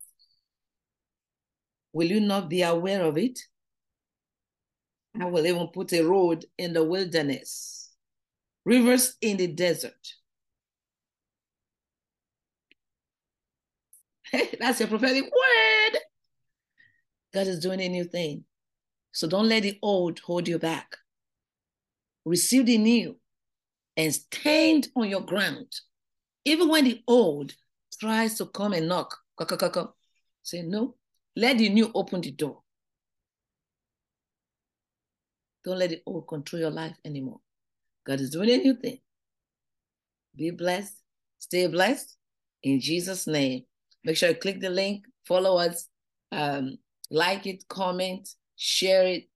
Will 1.93 2.07
you 2.07 2.19
not 2.19 2.49
be 2.49 2.61
aware 2.61 3.03
of 3.03 3.17
it? 3.17 3.39
I 5.19 5.25
will 5.25 5.45
even 5.45 5.67
put 5.67 5.93
a 5.93 6.01
road 6.01 6.45
in 6.57 6.73
the 6.73 6.83
wilderness, 6.83 7.91
rivers 8.65 9.15
in 9.21 9.37
the 9.37 9.47
desert. 9.47 10.13
That's 14.59 14.81
a 14.81 14.87
prophetic 14.87 15.23
word. 15.23 15.99
God 17.33 17.47
is 17.47 17.59
doing 17.59 17.81
a 17.81 17.89
new 17.89 18.05
thing. 18.05 18.45
So 19.11 19.27
don't 19.27 19.47
let 19.47 19.63
the 19.63 19.77
old 19.81 20.19
hold 20.19 20.47
you 20.47 20.57
back. 20.57 20.97
Receive 22.25 22.65
the 22.65 22.77
new 22.77 23.17
and 23.95 24.13
stand 24.13 24.87
on 24.95 25.09
your 25.09 25.21
ground. 25.21 25.71
Even 26.45 26.69
when 26.69 26.85
the 26.85 27.03
old 27.07 27.53
tries 27.99 28.37
to 28.37 28.47
come 28.47 28.73
and 28.73 28.87
knock, 28.87 29.15
say 30.41 30.63
no. 30.63 30.95
Let 31.35 31.59
the 31.59 31.69
new 31.69 31.91
open 31.93 32.21
the 32.21 32.31
door. 32.31 32.62
Don't 35.63 35.79
let 35.79 35.91
it 35.91 36.03
all 36.05 36.21
control 36.21 36.61
your 36.61 36.71
life 36.71 36.95
anymore. 37.05 37.39
God 38.05 38.19
is 38.19 38.31
doing 38.31 38.49
a 38.49 38.57
new 38.57 38.75
thing. 38.75 38.99
Be 40.35 40.51
blessed. 40.51 40.95
Stay 41.39 41.67
blessed. 41.67 42.17
In 42.63 42.79
Jesus' 42.79 43.27
name. 43.27 43.63
Make 44.03 44.17
sure 44.17 44.29
you 44.29 44.35
click 44.35 44.59
the 44.59 44.69
link, 44.69 45.05
follow 45.25 45.57
us, 45.57 45.87
um, 46.31 46.77
like 47.09 47.47
it, 47.47 47.65
comment, 47.69 48.27
share 48.57 49.07
it, 49.07 49.29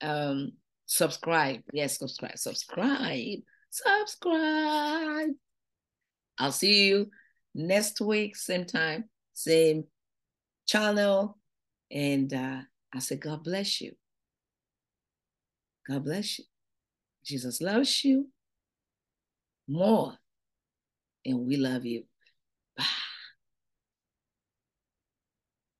um, 0.00 0.52
subscribe. 0.86 1.62
Yes, 1.72 1.98
subscribe, 1.98 2.36
subscribe, 2.36 3.38
subscribe. 3.70 5.30
I'll 6.38 6.52
see 6.52 6.88
you 6.88 7.10
next 7.54 8.00
week, 8.00 8.34
same 8.34 8.64
time, 8.64 9.04
same 9.34 9.84
channel. 10.66 11.38
And 11.90 12.32
uh, 12.34 12.60
I 12.92 12.98
say, 12.98 13.16
God 13.16 13.44
bless 13.44 13.80
you. 13.80 13.92
God 15.88 16.04
bless 16.04 16.38
you. 16.38 16.44
Jesus 17.24 17.60
loves 17.60 18.04
you 18.04 18.28
more, 19.68 20.14
and 21.24 21.46
we 21.46 21.56
love 21.56 21.84
you. 21.84 22.04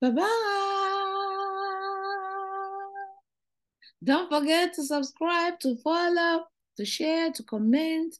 Bye. 0.01 0.09
Bye. 0.11 0.53
Don't 4.03 4.29
forget 4.29 4.73
to 4.73 4.83
subscribe, 4.83 5.59
to 5.61 5.75
follow, 5.77 6.45
to 6.77 6.85
share, 6.85 7.31
to 7.31 7.43
comment. 7.43 8.15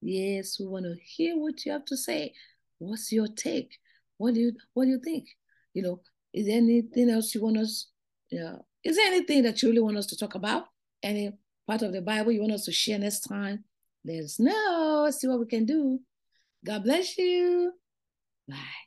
Yes, 0.00 0.58
we 0.60 0.66
want 0.66 0.84
to 0.84 0.96
hear 1.02 1.36
what 1.36 1.64
you 1.66 1.72
have 1.72 1.84
to 1.86 1.96
say. 1.96 2.32
What's 2.78 3.10
your 3.10 3.26
take? 3.26 3.76
What 4.18 4.34
do 4.34 4.40
you 4.40 4.52
what 4.74 4.84
do 4.84 4.90
you 4.90 5.00
think? 5.00 5.26
You 5.74 5.82
know, 5.82 6.00
is 6.32 6.46
there 6.46 6.58
anything 6.58 7.10
else 7.10 7.34
you 7.34 7.42
want 7.42 7.58
us? 7.58 7.88
Yeah, 8.30 8.56
is 8.84 8.96
there 8.96 9.06
anything 9.08 9.42
that 9.42 9.62
you 9.62 9.68
really 9.68 9.80
want 9.80 9.96
us 9.96 10.06
to 10.06 10.16
talk 10.16 10.34
about? 10.36 10.66
Any 11.02 11.32
part 11.66 11.82
of 11.82 11.92
the 11.92 12.02
Bible 12.02 12.32
you 12.32 12.40
want 12.40 12.52
us 12.52 12.64
to 12.64 12.72
share 12.72 12.98
next 12.98 13.20
time? 13.20 13.64
Let 14.04 14.24
us 14.24 14.38
know. 14.38 15.08
See 15.10 15.28
what 15.28 15.40
we 15.40 15.46
can 15.46 15.64
do. 15.64 16.00
God 16.64 16.84
bless 16.84 17.16
you. 17.18 17.72
Bye. 18.48 18.85